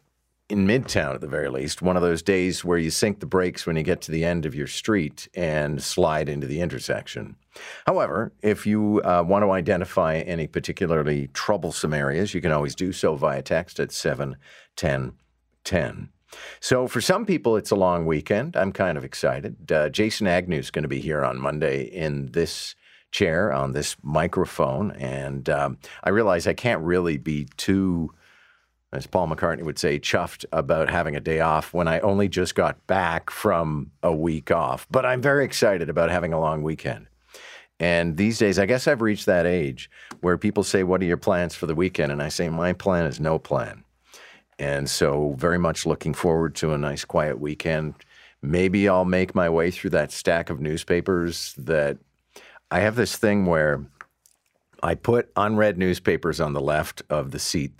in 0.51 0.67
Midtown, 0.67 1.15
at 1.15 1.21
the 1.21 1.27
very 1.27 1.49
least, 1.49 1.81
one 1.81 1.95
of 1.95 2.01
those 2.01 2.21
days 2.21 2.65
where 2.65 2.77
you 2.77 2.91
sink 2.91 3.21
the 3.21 3.25
brakes 3.25 3.65
when 3.65 3.77
you 3.77 3.83
get 3.83 4.01
to 4.01 4.11
the 4.11 4.25
end 4.25 4.45
of 4.45 4.53
your 4.53 4.67
street 4.67 5.29
and 5.33 5.81
slide 5.81 6.27
into 6.27 6.45
the 6.45 6.59
intersection. 6.59 7.37
However, 7.87 8.33
if 8.41 8.67
you 8.67 9.01
uh, 9.03 9.23
want 9.25 9.43
to 9.43 9.51
identify 9.51 10.17
any 10.17 10.47
particularly 10.47 11.29
troublesome 11.33 11.93
areas, 11.93 12.33
you 12.33 12.41
can 12.41 12.51
always 12.51 12.75
do 12.75 12.91
so 12.91 13.15
via 13.15 13.41
text 13.41 13.79
at 13.79 13.93
71010. 13.93 16.09
So 16.59 16.87
for 16.87 16.99
some 16.99 17.25
people, 17.25 17.55
it's 17.55 17.71
a 17.71 17.75
long 17.75 18.05
weekend. 18.05 18.57
I'm 18.57 18.73
kind 18.73 18.97
of 18.97 19.05
excited. 19.05 19.71
Uh, 19.71 19.87
Jason 19.87 20.27
Agnew 20.27 20.59
is 20.59 20.69
going 20.69 20.83
to 20.83 20.89
be 20.89 20.99
here 20.99 21.23
on 21.23 21.39
Monday 21.39 21.83
in 21.83 22.31
this 22.31 22.75
chair 23.11 23.51
on 23.51 23.73
this 23.73 23.97
microphone, 24.01 24.91
and 24.91 25.49
um, 25.49 25.77
I 26.03 26.09
realize 26.09 26.47
I 26.47 26.53
can't 26.53 26.81
really 26.81 27.17
be 27.17 27.47
too 27.57 28.13
as 28.93 29.07
Paul 29.07 29.29
McCartney 29.29 29.63
would 29.63 29.79
say, 29.79 29.99
chuffed 29.99 30.45
about 30.51 30.89
having 30.89 31.15
a 31.15 31.21
day 31.21 31.39
off 31.39 31.73
when 31.73 31.87
I 31.87 31.99
only 32.01 32.27
just 32.27 32.55
got 32.55 32.85
back 32.87 33.29
from 33.29 33.91
a 34.03 34.13
week 34.13 34.51
off. 34.51 34.85
But 34.91 35.05
I'm 35.05 35.21
very 35.21 35.45
excited 35.45 35.89
about 35.89 36.11
having 36.11 36.33
a 36.33 36.39
long 36.39 36.61
weekend. 36.61 37.07
And 37.79 38.17
these 38.17 38.37
days, 38.37 38.59
I 38.59 38.65
guess 38.65 38.87
I've 38.87 39.01
reached 39.01 39.25
that 39.25 39.45
age 39.45 39.89
where 40.19 40.37
people 40.37 40.63
say, 40.63 40.83
What 40.83 41.01
are 41.01 41.05
your 41.05 41.17
plans 41.17 41.55
for 41.55 41.65
the 41.65 41.75
weekend? 41.75 42.11
And 42.11 42.21
I 42.21 42.29
say, 42.29 42.49
My 42.49 42.73
plan 42.73 43.05
is 43.05 43.19
no 43.19 43.39
plan. 43.39 43.83
And 44.59 44.89
so, 44.89 45.33
very 45.37 45.57
much 45.57 45.85
looking 45.85 46.13
forward 46.13 46.53
to 46.55 46.73
a 46.73 46.77
nice, 46.77 47.05
quiet 47.05 47.39
weekend. 47.39 47.95
Maybe 48.43 48.87
I'll 48.87 49.05
make 49.05 49.33
my 49.33 49.49
way 49.49 49.71
through 49.71 49.91
that 49.91 50.11
stack 50.11 50.49
of 50.49 50.59
newspapers 50.59 51.55
that 51.57 51.97
I 52.69 52.81
have 52.81 52.95
this 52.95 53.15
thing 53.15 53.45
where 53.45 53.85
I 54.83 54.95
put 54.95 55.31
unread 55.35 55.77
newspapers 55.77 56.39
on 56.39 56.53
the 56.53 56.61
left 56.61 57.01
of 57.09 57.31
the 57.31 57.39
seat 57.39 57.71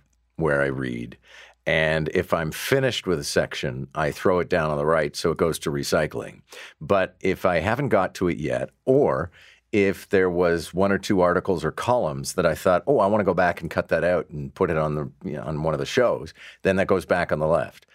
where 0.41 0.62
I 0.62 0.67
read. 0.67 1.17
And 1.65 2.10
if 2.13 2.34
I'm 2.34 2.51
finished 2.51 3.06
with 3.06 3.19
a 3.19 3.23
section, 3.23 3.88
I 3.93 4.12
throw 4.12 4.39
it 4.39 4.49
down 4.49 4.71
on 4.71 4.77
the 4.77 4.86
right 4.86 5.15
so 5.15 5.32
it 5.32 5.38
goes 5.38 5.60
to 5.60 5.71
recycling. 5.71 6.41
But 6.80 7.15
if 7.21 7.45
I 7.45 7.60
haven't 7.60 7.89
got 7.89 8.15
to 8.15 8.27
it 8.30 8.38
yet, 8.38 8.71
or 8.86 9.32
if 9.71 10.10
there 10.10 10.30
was 10.30 10.73
one 10.73 10.91
or 10.91 10.97
two 10.97 11.21
articles 11.21 11.63
or 11.63 11.71
columns 11.71 12.34
that 12.34 12.45
I 12.45 12.56
thought, 12.56 12.84
oh, 12.88 12.99
I 12.99 13.08
want 13.08 13.21
to 13.21 13.25
go 13.25 13.34
back 13.34 13.62
and 13.62 13.69
cut 13.69 13.88
that 13.89 14.04
out 14.04 14.30
and 14.30 14.54
put 14.54 14.69
it 14.69 14.77
on 14.77 14.95
the 14.95 15.12
you 15.23 15.38
know, 15.38 15.43
on 15.43 15.63
one 15.63 15.73
of 15.73 15.80
the 15.80 15.86
shows, 15.86 16.34
then 16.63 16.75
that 16.77 16.88
goes 16.88 17.06
back 17.06 17.32
on 17.32 17.39
the 17.39 17.47
left. 17.47 17.86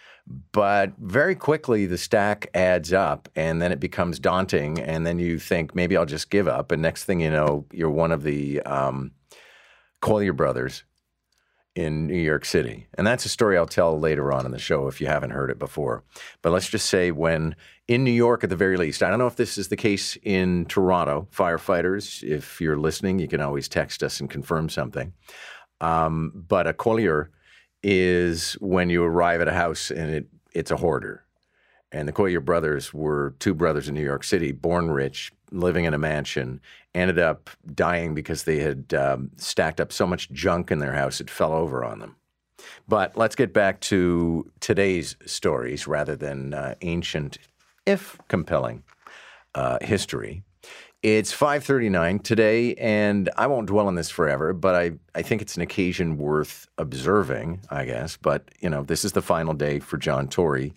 But 0.53 0.93
very 0.99 1.35
quickly, 1.37 1.87
the 1.87 1.99
stack 1.99 2.49
adds 2.55 2.93
up, 2.93 3.29
and 3.37 3.63
then 3.63 3.71
it 3.71 3.79
becomes 3.79 4.19
daunting. 4.19 4.81
And 4.81 5.07
then 5.07 5.19
you 5.21 5.39
think 5.39 5.75
maybe 5.75 5.97
I'll 5.97 6.07
just 6.07 6.31
give 6.31 6.49
up. 6.49 6.73
And 6.73 6.83
next 6.83 7.05
thing 7.05 7.21
you 7.21 7.31
know, 7.31 7.65
you're 7.73 7.91
one 7.91 8.11
of 8.11 8.25
the 8.25 8.61
um, 8.63 9.13
Collyer 10.03 10.35
brothers 10.35 10.83
in 11.77 12.07
New 12.07 12.17
York 12.19 12.47
City. 12.47 12.87
And 12.95 13.07
that's 13.07 13.27
a 13.27 13.29
story 13.29 13.59
I'll 13.59 13.67
tell 13.67 14.01
later 14.01 14.33
on 14.33 14.47
in 14.47 14.51
the 14.51 14.59
show 14.59 14.89
if 14.89 14.99
you 14.99 15.07
haven't 15.07 15.31
heard 15.31 15.51
it 15.51 15.59
before. 15.59 16.03
But 16.41 16.53
let's 16.53 16.71
just 16.71 16.89
say 16.89 17.11
when 17.11 17.55
in 17.87 18.03
New 18.03 18.11
York 18.11 18.43
at 18.43 18.51
the 18.51 18.57
very 18.57 18.79
least, 18.79 19.03
I 19.03 19.11
don't 19.11 19.19
know 19.19 19.27
if 19.27 19.37
this 19.37 19.59
is 19.59 19.69
the 19.69 19.77
case 19.77 20.17
in 20.23 20.65
Toronto, 20.65 21.29
firefighters, 21.31 22.23
if 22.23 22.63
you're 22.63 22.79
listening, 22.79 23.19
you 23.19 23.29
can 23.29 23.43
always 23.43 23.69
text 23.69 24.03
us 24.03 24.21
and 24.21 24.31
confirm 24.31 24.71
something. 24.71 25.13
Um, 25.83 26.33
but 26.35 26.67
a 26.67 26.73
collier 26.73 27.31
is 27.83 28.55
when 28.55 28.89
you 28.89 29.05
arrive 29.05 29.43
at 29.43 29.49
a 29.49 29.53
house 29.53 29.91
and 29.91 30.11
it, 30.11 30.27
it's 30.55 30.71
a 30.71 30.77
hoarder. 30.77 31.26
And 31.97 32.07
the 32.07 32.13
Collyer 32.13 32.45
brothers 32.45 32.93
were 32.93 33.35
two 33.39 33.55
brothers 33.55 33.89
in 33.89 33.95
New 33.95 34.05
York 34.05 34.23
City, 34.23 34.53
born 34.53 34.91
rich, 34.91 35.33
living 35.51 35.87
in 35.87 35.95
a 35.95 35.99
mansion, 35.99 36.61
ended 36.95 37.19
up 37.19 37.49
dying 37.75 38.15
because 38.15 38.43
they 38.43 38.59
had 38.59 38.93
um, 38.93 39.31
stacked 39.37 39.81
up 39.81 39.91
so 39.93 40.07
much 40.07 40.31
junk 40.31 40.71
in 40.71 40.79
their 40.79 40.93
house 40.93 41.23
it 41.23 41.31
fell 41.31 41.55
over 41.55 41.83
on 41.85 42.01
them. 42.01 42.17
But 42.87 43.17
let's 43.17 43.35
get 43.35 43.55
back 43.55 43.81
to 43.83 44.51
today's 44.61 45.17
stories 45.25 45.87
rather 45.87 46.17
than 46.17 46.53
uh, 46.53 46.75
ancient, 46.83 47.39
if 47.87 48.19
compelling, 48.29 48.83
uh, 49.55 49.79
history. 49.81 50.43
It's 51.03 51.33
5:39 51.33 52.23
today, 52.23 52.75
and 52.75 53.31
I 53.37 53.47
won't 53.47 53.69
dwell 53.69 53.87
on 53.87 53.95
this 53.95 54.11
forever, 54.11 54.53
but 54.53 54.75
I, 54.75 54.93
I 55.15 55.23
think 55.23 55.41
it's 55.41 55.57
an 55.57 55.63
occasion 55.63 56.19
worth 56.19 56.69
observing, 56.77 57.61
I 57.71 57.85
guess. 57.85 58.19
But 58.19 58.51
you 58.61 58.69
know, 58.69 58.83
this 58.83 59.05
is 59.05 59.13
the 59.13 59.23
final 59.23 59.55
day 59.55 59.79
for 59.79 59.97
John 59.97 60.29
Tory 60.29 60.75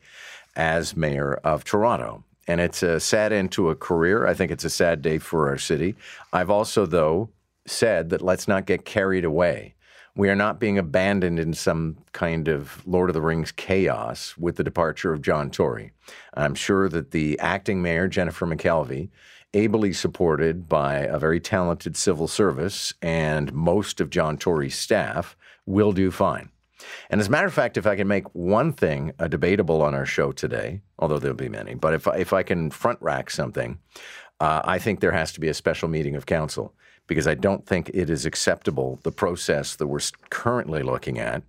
as 0.55 0.95
mayor 0.95 1.35
of 1.43 1.63
Toronto. 1.63 2.23
And 2.47 2.59
it's 2.59 2.81
a 2.81 2.99
sad 2.99 3.31
end 3.31 3.51
to 3.53 3.69
a 3.69 3.75
career. 3.75 4.25
I 4.25 4.33
think 4.33 4.51
it's 4.51 4.65
a 4.65 4.69
sad 4.69 5.01
day 5.01 5.19
for 5.19 5.49
our 5.49 5.57
city. 5.57 5.95
I've 6.33 6.49
also, 6.49 6.85
though, 6.85 7.29
said 7.67 8.09
that 8.09 8.21
let's 8.21 8.47
not 8.47 8.65
get 8.65 8.85
carried 8.85 9.23
away. 9.23 9.75
We 10.15 10.29
are 10.29 10.35
not 10.35 10.59
being 10.59 10.77
abandoned 10.77 11.39
in 11.39 11.53
some 11.53 11.97
kind 12.11 12.47
of 12.47 12.85
Lord 12.85 13.09
of 13.09 13.13
the 13.13 13.21
Rings 13.21 13.51
chaos 13.51 14.35
with 14.37 14.55
the 14.55 14.63
departure 14.63 15.13
of 15.13 15.21
John 15.21 15.51
Tory. 15.51 15.91
I'm 16.33 16.55
sure 16.55 16.89
that 16.89 17.11
the 17.11 17.39
acting 17.39 17.81
mayor, 17.81 18.07
Jennifer 18.07 18.45
McKelvie, 18.45 19.09
ably 19.53 19.93
supported 19.93 20.67
by 20.67 20.97
a 20.97 21.19
very 21.19 21.39
talented 21.39 21.95
civil 21.95 22.27
service 22.27 22.93
and 23.01 23.53
most 23.53 24.01
of 24.01 24.09
John 24.09 24.37
Tory's 24.37 24.77
staff, 24.77 25.37
will 25.65 25.91
do 25.91 26.11
fine. 26.11 26.49
And 27.09 27.19
as 27.19 27.27
a 27.27 27.31
matter 27.31 27.47
of 27.47 27.53
fact, 27.53 27.77
if 27.77 27.85
I 27.85 27.95
can 27.95 28.07
make 28.07 28.25
one 28.33 28.73
thing 28.73 29.11
a 29.19 29.27
debatable 29.27 29.81
on 29.81 29.93
our 29.93 30.05
show 30.05 30.31
today, 30.31 30.81
although 30.97 31.19
there'll 31.19 31.35
be 31.35 31.49
many, 31.49 31.75
but 31.75 31.93
if 31.93 32.07
I, 32.07 32.17
if 32.17 32.33
I 32.33 32.43
can 32.43 32.71
front 32.71 32.99
rack 33.01 33.29
something, 33.29 33.79
uh, 34.39 34.61
I 34.63 34.79
think 34.79 34.99
there 34.99 35.11
has 35.11 35.31
to 35.33 35.39
be 35.39 35.49
a 35.49 35.53
special 35.53 35.89
meeting 35.89 36.15
of 36.15 36.25
council 36.25 36.73
because 37.07 37.27
I 37.27 37.35
don't 37.35 37.65
think 37.65 37.89
it 37.93 38.09
is 38.09 38.25
acceptable 38.25 38.99
the 39.03 39.11
process 39.11 39.75
that 39.75 39.87
we're 39.87 39.99
currently 40.29 40.83
looking 40.83 41.19
at 41.19 41.43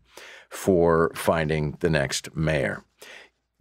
for 0.48 1.12
finding 1.14 1.76
the 1.80 1.90
next 1.90 2.34
mayor. 2.34 2.82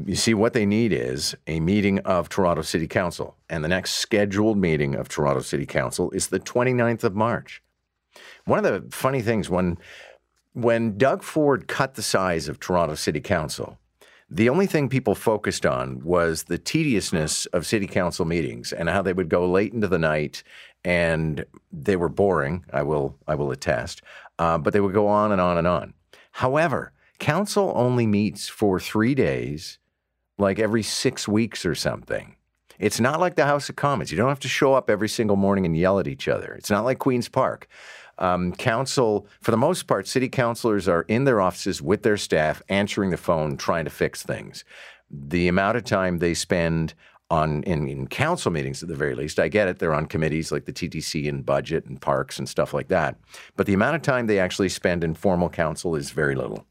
You 0.03 0.15
see, 0.15 0.33
what 0.33 0.53
they 0.53 0.65
need 0.65 0.93
is 0.93 1.35
a 1.45 1.59
meeting 1.59 1.99
of 1.99 2.29
Toronto 2.29 2.61
City 2.61 2.87
Council. 2.87 3.35
And 3.49 3.63
the 3.63 3.67
next 3.67 3.95
scheduled 3.95 4.57
meeting 4.57 4.95
of 4.95 5.09
Toronto 5.09 5.41
City 5.41 5.65
Council 5.65 6.09
is 6.11 6.27
the 6.27 6.39
29th 6.39 7.03
of 7.03 7.15
March. 7.15 7.61
One 8.45 8.63
of 8.63 8.63
the 8.63 8.95
funny 8.95 9.21
things, 9.21 9.49
when, 9.49 9.77
when 10.53 10.97
Doug 10.97 11.23
Ford 11.23 11.67
cut 11.67 11.95
the 11.95 12.01
size 12.01 12.47
of 12.47 12.59
Toronto 12.59 12.95
City 12.95 13.21
Council, 13.21 13.77
the 14.29 14.49
only 14.49 14.67
thing 14.67 14.89
people 14.89 15.15
focused 15.15 15.65
on 15.65 16.03
was 16.03 16.43
the 16.43 16.59
tediousness 16.59 17.47
of 17.47 17.65
city 17.65 17.87
council 17.87 18.25
meetings 18.25 18.71
and 18.71 18.87
how 18.87 19.01
they 19.01 19.13
would 19.13 19.29
go 19.29 19.49
late 19.49 19.73
into 19.73 19.87
the 19.87 19.97
night 19.97 20.43
and 20.85 21.45
they 21.71 21.95
were 21.95 22.09
boring. 22.09 22.63
I 22.71 22.83
will, 22.83 23.17
I 23.27 23.35
will 23.35 23.51
attest, 23.51 24.03
uh, 24.37 24.59
but 24.59 24.73
they 24.73 24.81
would 24.81 24.93
go 24.93 25.07
on 25.07 25.31
and 25.31 25.41
on 25.41 25.57
and 25.57 25.67
on. 25.67 25.93
However, 26.31 26.93
council 27.17 27.73
only 27.75 28.05
meets 28.05 28.47
for 28.47 28.79
three 28.79 29.15
days 29.15 29.79
like 30.37 30.59
every 30.59 30.83
six 30.83 31.27
weeks 31.27 31.65
or 31.65 31.73
something. 31.73 32.35
It's 32.77 32.99
not 32.99 33.19
like 33.19 33.35
the 33.35 33.45
House 33.45 33.67
of 33.67 33.75
Commons. 33.75 34.09
You 34.09 34.17
don't 34.17 34.29
have 34.29 34.39
to 34.39 34.47
show 34.47 34.73
up 34.73 34.89
every 34.89 35.09
single 35.09 35.35
morning 35.35 35.65
and 35.65 35.75
yell 35.75 35.99
at 35.99 36.07
each 36.07 36.29
other. 36.29 36.53
It's 36.53 36.69
not 36.69 36.85
like 36.85 36.99
Queen's 36.99 37.27
Park. 37.27 37.67
Um, 38.19 38.51
council, 38.53 39.27
for 39.41 39.51
the 39.51 39.57
most 39.57 39.87
part, 39.87 40.07
city 40.07 40.29
councilors 40.29 40.87
are 40.87 41.03
in 41.07 41.23
their 41.23 41.41
offices 41.41 41.81
with 41.81 42.03
their 42.03 42.17
staff, 42.17 42.61
answering 42.69 43.09
the 43.09 43.17
phone, 43.17 43.57
trying 43.57 43.85
to 43.85 43.91
fix 43.91 44.23
things. 44.23 44.65
The 45.09 45.47
amount 45.47 45.77
of 45.77 45.85
time 45.85 46.17
they 46.17 46.33
spend 46.33 46.93
on 47.31 47.63
in, 47.63 47.87
in 47.87 48.07
council 48.07 48.51
meetings, 48.51 48.81
at 48.81 48.89
the 48.89 48.95
very 48.95 49.15
least, 49.15 49.39
I 49.39 49.47
get 49.47 49.67
it. 49.67 49.79
They're 49.79 49.93
on 49.93 50.07
committees 50.07 50.51
like 50.51 50.65
the 50.65 50.73
TTC 50.73 51.29
and 51.29 51.45
budget 51.45 51.85
and 51.85 52.01
parks 52.01 52.39
and 52.39 52.49
stuff 52.49 52.73
like 52.73 52.87
that. 52.89 53.17
But 53.55 53.67
the 53.67 53.73
amount 53.73 53.95
of 53.95 54.01
time 54.01 54.27
they 54.27 54.39
actually 54.39 54.69
spend 54.69 55.03
in 55.03 55.13
formal 55.13 55.49
council 55.49 55.95
is 55.95 56.11
very 56.11 56.35
little. 56.35 56.65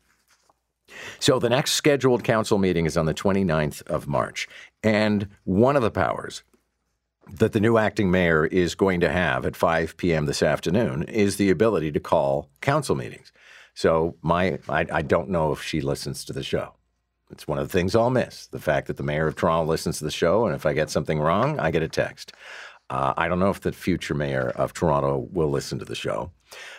So 1.20 1.38
the 1.38 1.50
next 1.50 1.72
scheduled 1.72 2.24
council 2.24 2.58
meeting 2.58 2.86
is 2.86 2.96
on 2.96 3.06
the 3.06 3.14
29th 3.14 3.82
of 3.82 4.08
March. 4.08 4.48
And 4.82 5.28
one 5.44 5.76
of 5.76 5.82
the 5.82 5.90
powers 5.90 6.42
that 7.30 7.52
the 7.52 7.60
new 7.60 7.76
acting 7.76 8.10
mayor 8.10 8.46
is 8.46 8.74
going 8.74 9.00
to 9.00 9.10
have 9.10 9.44
at 9.44 9.56
5 9.56 9.96
p.m. 9.96 10.26
this 10.26 10.42
afternoon 10.42 11.02
is 11.04 11.36
the 11.36 11.50
ability 11.50 11.92
to 11.92 12.00
call 12.00 12.48
council 12.60 12.94
meetings. 12.94 13.32
So 13.74 14.16
my 14.22 14.58
I, 14.68 14.86
I 14.92 15.02
don't 15.02 15.28
know 15.28 15.52
if 15.52 15.62
she 15.62 15.80
listens 15.80 16.24
to 16.24 16.32
the 16.32 16.42
show. 16.42 16.74
It's 17.30 17.46
one 17.46 17.58
of 17.58 17.68
the 17.68 17.72
things 17.72 17.94
I'll 17.94 18.10
miss 18.10 18.46
the 18.46 18.58
fact 18.58 18.86
that 18.86 18.96
the 18.96 19.02
mayor 19.02 19.26
of 19.26 19.36
Toronto 19.36 19.68
listens 19.70 19.98
to 19.98 20.04
the 20.04 20.10
show, 20.10 20.46
and 20.46 20.54
if 20.54 20.64
I 20.66 20.72
get 20.72 20.90
something 20.90 21.20
wrong, 21.20 21.60
I 21.60 21.70
get 21.70 21.82
a 21.82 21.88
text. 21.88 22.32
Uh, 22.90 23.12
I 23.18 23.28
don't 23.28 23.38
know 23.38 23.50
if 23.50 23.60
the 23.60 23.72
future 23.72 24.14
mayor 24.14 24.48
of 24.50 24.72
Toronto 24.72 25.28
will 25.30 25.50
listen 25.50 25.78
to 25.78 25.84
the 25.84 25.94
show, 25.94 26.30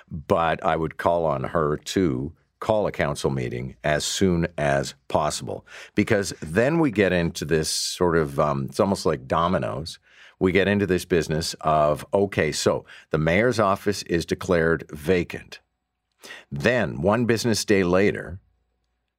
but 0.09 0.63
I 0.65 0.75
would 0.75 0.97
call 0.97 1.25
on 1.25 1.43
her 1.43 1.77
to 1.77 2.33
call 2.59 2.87
a 2.87 2.91
council 2.91 3.29
meeting 3.29 3.75
as 3.83 4.03
soon 4.03 4.47
as 4.57 4.93
possible 5.07 5.65
because 5.95 6.33
then 6.41 6.79
we 6.79 6.91
get 6.91 7.13
into 7.13 7.45
this 7.45 7.69
sort 7.69 8.17
of 8.17 8.39
um, 8.39 8.65
it's 8.67 8.79
almost 8.79 9.05
like 9.05 9.27
dominoes 9.27 9.99
we 10.39 10.51
get 10.51 10.67
into 10.67 10.87
this 10.87 11.05
business 11.05 11.53
of 11.61 12.05
okay 12.13 12.51
so 12.51 12.85
the 13.11 13.17
mayor's 13.17 13.59
office 13.59 14.03
is 14.03 14.25
declared 14.25 14.89
vacant. 14.91 15.59
Then 16.51 17.01
one 17.01 17.25
business 17.25 17.65
day 17.65 17.83
later 17.83 18.39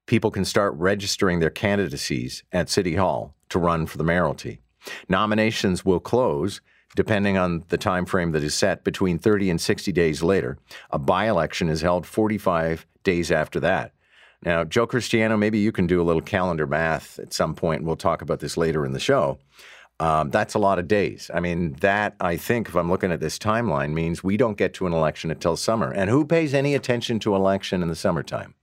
people 0.06 0.30
can 0.30 0.44
start 0.44 0.74
registering 0.74 1.38
their 1.38 1.50
candidacies 1.50 2.42
at 2.50 2.68
city 2.68 2.96
hall 2.96 3.34
to 3.48 3.58
run 3.58 3.86
for 3.86 3.98
the 3.98 4.04
mayoralty. 4.04 4.60
Nominations 5.08 5.84
will 5.84 6.00
close 6.00 6.60
depending 6.96 7.38
on 7.38 7.64
the 7.68 7.78
time 7.78 8.04
frame 8.04 8.32
that 8.32 8.42
is 8.42 8.54
set 8.54 8.82
between 8.82 9.18
30 9.18 9.50
and 9.50 9.60
60 9.60 9.92
days 9.92 10.24
later. 10.24 10.58
A 10.90 10.98
by-election 10.98 11.68
is 11.68 11.82
held 11.82 12.04
45 12.04 12.84
days 13.04 13.30
after 13.30 13.60
that. 13.60 13.92
Now 14.42 14.64
joe 14.64 14.86
cristiano 14.86 15.36
maybe 15.36 15.58
you 15.58 15.70
can 15.70 15.86
do 15.86 16.00
a 16.00 16.04
little 16.04 16.22
calendar 16.22 16.66
math 16.66 17.18
at 17.18 17.32
some 17.32 17.54
point 17.54 17.80
and 17.80 17.86
we'll 17.86 17.96
talk 17.96 18.22
about 18.22 18.40
this 18.40 18.56
later 18.56 18.84
in 18.84 18.92
the 18.92 18.98
show 18.98 19.38
um, 20.00 20.30
that's 20.30 20.54
a 20.54 20.58
lot 20.58 20.78
of 20.78 20.88
days. 20.88 21.30
I 21.32 21.38
mean, 21.40 21.74
that 21.80 22.16
I 22.20 22.36
think, 22.36 22.68
if 22.68 22.74
I'm 22.74 22.90
looking 22.90 23.12
at 23.12 23.20
this 23.20 23.38
timeline, 23.38 23.92
means 23.92 24.24
we 24.24 24.36
don't 24.36 24.56
get 24.56 24.74
to 24.74 24.86
an 24.86 24.92
election 24.92 25.30
until 25.30 25.56
summer. 25.56 25.92
And 25.92 26.10
who 26.10 26.24
pays 26.24 26.54
any 26.54 26.74
attention 26.74 27.20
to 27.20 27.36
election 27.36 27.82
in 27.82 27.88
the 27.88 27.94
summertime? 27.94 28.54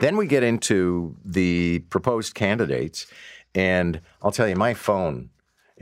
Then 0.00 0.16
we 0.16 0.26
get 0.26 0.42
into 0.42 1.16
the 1.24 1.80
proposed 1.90 2.34
candidates, 2.34 3.06
and 3.54 4.00
I'll 4.22 4.32
tell 4.32 4.48
you, 4.48 4.56
my 4.56 4.72
phone 4.72 5.28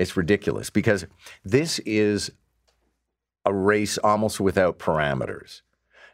it's 0.01 0.17
ridiculous 0.17 0.71
because 0.71 1.07
this 1.45 1.79
is 1.81 2.31
a 3.45 3.53
race 3.53 3.99
almost 3.99 4.41
without 4.41 4.79
parameters. 4.79 5.61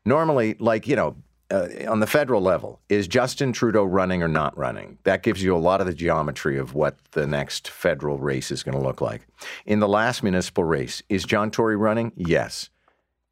Normally, 0.05 0.57
like, 0.59 0.89
you 0.89 0.97
know, 0.97 1.17
uh, 1.51 1.69
on 1.89 2.01
the 2.01 2.07
federal 2.07 2.41
level, 2.41 2.81
is 2.89 3.07
Justin 3.07 3.53
Trudeau 3.53 3.85
running 3.85 4.23
or 4.23 4.29
not 4.29 4.57
running? 4.57 4.99
That 5.05 5.23
gives 5.23 5.43
you 5.43 5.55
a 5.55 5.59
lot 5.59 5.81
of 5.81 5.87
the 5.87 5.95
geometry 5.95 6.59
of 6.59 6.75
what 6.75 6.97
the 7.13 7.27
next 7.27 7.69
federal 7.69 8.19
race 8.19 8.51
is 8.51 8.63
going 8.63 8.77
to 8.77 8.83
look 8.83 9.01
like. 9.01 9.27
In 9.65 9.81
the 9.81 9.89
last 9.89 10.23
municipal 10.23 10.65
race, 10.65 11.03
is 11.09 11.25
John 11.25 11.51
Tory 11.51 11.77
running? 11.77 12.13
Yes. 12.17 12.71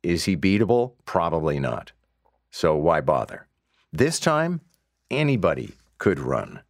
Is 0.02 0.24
he 0.24 0.36
beatable? 0.36 0.92
Probably 1.06 1.58
not. 1.58 1.92
So 2.50 2.76
why 2.76 3.00
bother? 3.00 3.46
This 3.92 4.20
time, 4.20 4.60
anybody 5.10 5.72
could 5.98 6.20
run. 6.20 6.60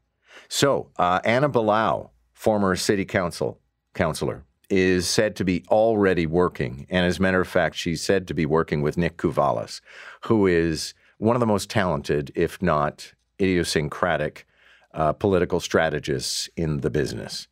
So 0.48 0.90
uh, 0.98 1.20
Ana 1.24 1.50
Bailão, 1.50 2.10
former 2.32 2.76
city 2.76 3.04
council 3.04 3.58
counselor, 3.92 4.44
is 4.70 5.06
said 5.06 5.36
to 5.36 5.44
be 5.44 5.64
already 5.68 6.26
working. 6.26 6.86
And 6.88 7.04
as 7.04 7.18
a 7.18 7.22
matter 7.22 7.40
of 7.40 7.48
fact, 7.48 7.76
she's 7.76 8.02
said 8.02 8.26
to 8.28 8.34
be 8.34 8.46
working 8.46 8.82
with 8.82 8.96
Nick 8.96 9.18
Kouvalis, 9.18 9.80
who 10.22 10.46
is 10.46 10.94
one 11.18 11.36
of 11.36 11.40
the 11.40 11.46
most 11.46 11.70
talented, 11.70 12.32
if 12.34 12.60
not 12.62 13.12
idiosyncratic, 13.40 14.46
uh, 14.92 15.12
political 15.12 15.60
strategists 15.60 16.48
in 16.56 16.80
the 16.80 16.90
business. 16.90 17.48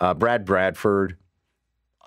Uh, 0.00 0.14
Brad 0.14 0.44
Bradford 0.44 1.16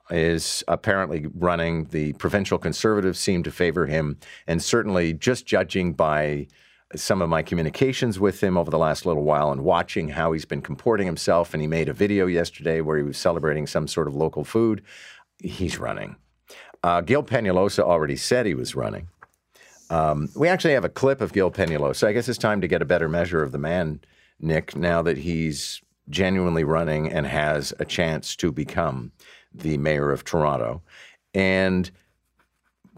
is 0.10 0.63
apparently 0.67 1.28
running. 1.36 1.86
The 1.86 2.13
provincial 2.13 2.58
conservatives 2.58 3.19
seem 3.19 3.43
to 3.43 3.52
favor 3.52 3.86
him. 3.86 4.17
And 4.48 4.62
certainly, 4.62 5.13
just 5.13 5.45
judging 5.45 5.93
by 5.93 6.48
some 6.95 7.22
of 7.22 7.30
my 7.30 7.43
communications 7.43 8.19
with 8.19 8.41
him 8.41 8.58
over 8.58 8.72
the 8.72 8.80
last 8.80 9.06
little 9.06 9.24
while 9.24 9.52
and 9.52 9.63
watching 9.63 10.10
how 10.10 10.32
he's 10.32 10.45
been 10.45 10.62
comporting 10.62 11.06
himself. 11.06 11.54
And 11.54 11.62
he 11.62 11.67
made 11.67 11.88
a 11.88 11.93
video 11.93 12.26
yesterday 12.26 12.82
where 12.82 12.98
he 12.98 13.04
was 13.04 13.17
celebrating 13.17 13.67
some 13.67 13.88
sort 13.88 14.08
of 14.08 14.15
local 14.15 14.43
food. 14.43 14.82
He's 15.38 15.78
running. 15.78 16.15
Uh, 16.84 17.02
Gil 17.02 17.24
Penalosa 17.24 17.84
already 17.84 18.15
said 18.15 18.45
he 18.45 18.56
was 18.56 18.76
running. 18.76 19.10
Um, 19.89 20.30
we 20.36 20.47
actually 20.47 20.73
have 20.73 20.86
a 20.86 20.89
clip 20.89 21.21
of 21.21 21.34
Gil 21.34 21.52
Penalosa. 21.52 21.95
So 21.95 22.08
I 22.08 22.13
guess 22.13 22.30
it's 22.30 22.38
time 22.38 22.62
to 22.62 22.67
get 22.67 22.82
a 22.82 22.86
better 22.86 23.10
measure 23.10 23.41
of 23.41 23.52
the 23.52 23.58
man, 23.58 24.02
Nick, 24.39 24.75
now 24.75 25.02
that 25.02 25.17
he's 25.17 25.82
genuinely 26.10 26.63
running 26.63 27.12
and 27.12 27.25
has 27.25 27.73
a 27.80 27.86
chance 27.86 28.36
to 28.38 28.52
become 28.52 29.12
the 29.54 29.78
mayor 29.78 30.12
of 30.12 30.23
Toronto. 30.23 30.82
And 31.34 31.89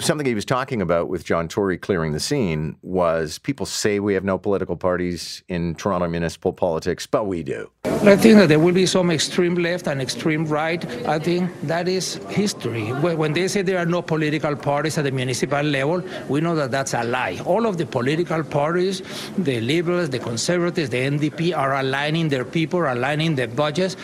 something 0.01 0.25
he 0.25 0.35
was 0.35 0.45
talking 0.45 0.81
about 0.81 1.09
with 1.09 1.23
John 1.23 1.47
Tory 1.47 1.77
clearing 1.77 2.11
the 2.11 2.19
scene 2.19 2.75
was 2.81 3.39
people 3.39 3.65
say 3.65 3.99
we 3.99 4.13
have 4.13 4.23
no 4.23 4.37
political 4.37 4.75
parties 4.75 5.43
in 5.47 5.75
Toronto 5.75 6.07
municipal 6.07 6.53
politics, 6.53 7.07
but 7.07 7.27
we 7.27 7.43
do. 7.43 7.69
I 7.83 8.15
think 8.17 8.37
that 8.39 8.49
there 8.49 8.59
will 8.59 8.73
be 8.73 8.85
some 8.85 9.11
extreme 9.11 9.55
left 9.55 9.87
and 9.87 10.01
extreme 10.01 10.45
right. 10.45 10.83
I 11.07 11.19
think 11.19 11.51
that 11.63 11.87
is 11.87 12.15
history. 12.29 12.87
When 12.93 13.33
they 13.33 13.47
say 13.47 13.61
there 13.61 13.77
are 13.77 13.85
no 13.85 14.01
political 14.01 14.55
parties 14.55 14.97
at 14.97 15.03
the 15.03 15.11
municipal 15.11 15.61
level, 15.61 16.03
we 16.27 16.41
know 16.41 16.55
that 16.55 16.71
that's 16.71 16.93
a 16.93 17.03
lie. 17.03 17.39
All 17.45 17.67
of 17.67 17.77
the 17.77 17.85
political 17.85 18.43
parties, 18.43 19.03
the 19.37 19.61
Liberals, 19.61 20.09
the 20.09 20.19
Conservatives, 20.19 20.89
the 20.89 20.97
NDP, 20.97 21.55
are 21.55 21.75
aligning 21.75 22.29
their 22.29 22.45
people, 22.45 22.81
aligning 22.81 23.35
their 23.35 23.47
budgets 23.47 23.95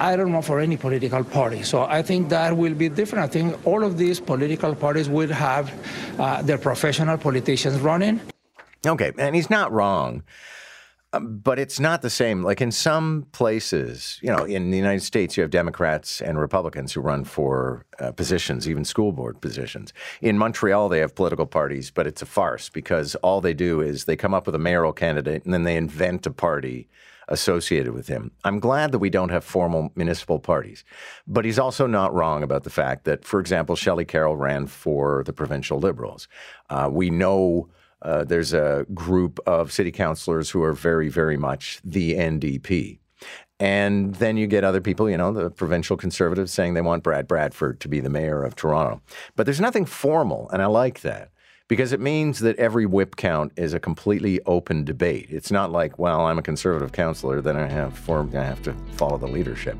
I 0.00 0.16
don't 0.16 0.32
know 0.32 0.40
for 0.40 0.60
any 0.60 0.78
political 0.78 1.22
party. 1.22 1.62
So 1.62 1.82
I 1.82 2.00
think 2.02 2.30
that 2.30 2.56
will 2.56 2.74
be 2.74 2.88
different. 2.88 3.22
I 3.22 3.28
think 3.28 3.66
all 3.66 3.84
of 3.84 3.98
these 3.98 4.18
political 4.18 4.74
parties 4.74 5.10
will 5.10 5.32
have 5.32 5.70
uh, 6.18 6.40
their 6.40 6.56
professional 6.58 7.18
politicians 7.18 7.78
running. 7.80 8.18
Okay, 8.86 9.12
and 9.18 9.36
he's 9.36 9.50
not 9.50 9.70
wrong. 9.70 10.22
Um, 11.12 11.38
but 11.38 11.58
it's 11.58 11.80
not 11.80 12.02
the 12.02 12.08
same. 12.08 12.42
Like 12.44 12.60
in 12.60 12.70
some 12.70 13.26
places, 13.32 14.18
you 14.22 14.30
know, 14.30 14.44
in 14.44 14.70
the 14.70 14.76
United 14.76 15.02
States, 15.02 15.36
you 15.36 15.42
have 15.42 15.50
Democrats 15.50 16.22
and 16.22 16.38
Republicans 16.38 16.92
who 16.92 17.00
run 17.00 17.24
for 17.24 17.84
uh, 17.98 18.12
positions, 18.12 18.68
even 18.68 18.84
school 18.84 19.10
board 19.10 19.40
positions. 19.40 19.92
In 20.20 20.38
Montreal, 20.38 20.88
they 20.88 21.00
have 21.00 21.16
political 21.16 21.46
parties, 21.46 21.90
but 21.90 22.06
it's 22.06 22.22
a 22.22 22.26
farce 22.26 22.68
because 22.70 23.16
all 23.16 23.40
they 23.40 23.54
do 23.54 23.80
is 23.80 24.04
they 24.04 24.16
come 24.16 24.32
up 24.32 24.46
with 24.46 24.54
a 24.54 24.58
mayoral 24.58 24.92
candidate 24.92 25.44
and 25.44 25.52
then 25.52 25.64
they 25.64 25.76
invent 25.76 26.26
a 26.26 26.30
party 26.30 26.88
associated 27.30 27.94
with 27.94 28.08
him. 28.08 28.32
I'm 28.44 28.58
glad 28.58 28.92
that 28.92 28.98
we 28.98 29.08
don't 29.08 29.30
have 29.30 29.44
formal 29.44 29.92
municipal 29.94 30.38
parties. 30.38 30.84
But 31.26 31.44
he's 31.44 31.58
also 31.58 31.86
not 31.86 32.12
wrong 32.12 32.42
about 32.42 32.64
the 32.64 32.70
fact 32.70 33.04
that, 33.04 33.24
for 33.24 33.40
example, 33.40 33.76
Shelley 33.76 34.04
Carroll 34.04 34.36
ran 34.36 34.66
for 34.66 35.22
the 35.24 35.32
provincial 35.32 35.78
Liberals. 35.78 36.28
Uh, 36.68 36.88
we 36.90 37.08
know 37.08 37.68
uh, 38.02 38.24
there's 38.24 38.52
a 38.52 38.84
group 38.92 39.38
of 39.46 39.72
city 39.72 39.92
councilors 39.92 40.50
who 40.50 40.62
are 40.62 40.72
very, 40.72 41.08
very 41.08 41.36
much 41.36 41.80
the 41.84 42.14
NDP. 42.14 42.98
And 43.58 44.14
then 44.14 44.38
you 44.38 44.46
get 44.46 44.64
other 44.64 44.80
people, 44.80 45.08
you 45.08 45.18
know, 45.18 45.32
the 45.32 45.50
provincial 45.50 45.96
conservatives 45.96 46.50
saying 46.50 46.74
they 46.74 46.80
want 46.80 47.04
Brad 47.04 47.28
Bradford 47.28 47.78
to 47.80 47.88
be 47.88 48.00
the 48.00 48.08
mayor 48.08 48.42
of 48.42 48.56
Toronto. 48.56 49.02
But 49.36 49.44
there's 49.44 49.60
nothing 49.60 49.84
formal, 49.84 50.48
and 50.50 50.62
I 50.62 50.66
like 50.66 51.02
that 51.02 51.30
because 51.70 51.92
it 51.92 52.00
means 52.00 52.40
that 52.40 52.58
every 52.58 52.84
whip 52.84 53.14
count 53.14 53.52
is 53.54 53.74
a 53.74 53.78
completely 53.78 54.40
open 54.44 54.84
debate. 54.84 55.28
It's 55.30 55.52
not 55.52 55.70
like, 55.70 56.00
well, 56.00 56.26
I'm 56.26 56.36
a 56.36 56.42
conservative 56.42 56.90
councilor, 56.90 57.40
then 57.40 57.56
I 57.56 57.68
have 57.68 57.96
I 58.10 58.42
have 58.42 58.60
to 58.62 58.74
follow 58.94 59.16
the 59.18 59.28
leadership. 59.28 59.78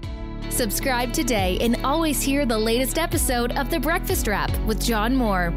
Subscribe 0.51 1.13
today 1.13 1.59
and 1.61 1.85
always 1.85 2.23
hear 2.23 2.47
the 2.47 2.57
latest 2.57 2.97
episode 2.97 3.59
of 3.59 3.71
The 3.71 3.81
Breakfast 3.81 4.29
Wrap 4.29 4.57
with 4.67 4.81
John 4.81 5.17
Moore. 5.17 5.53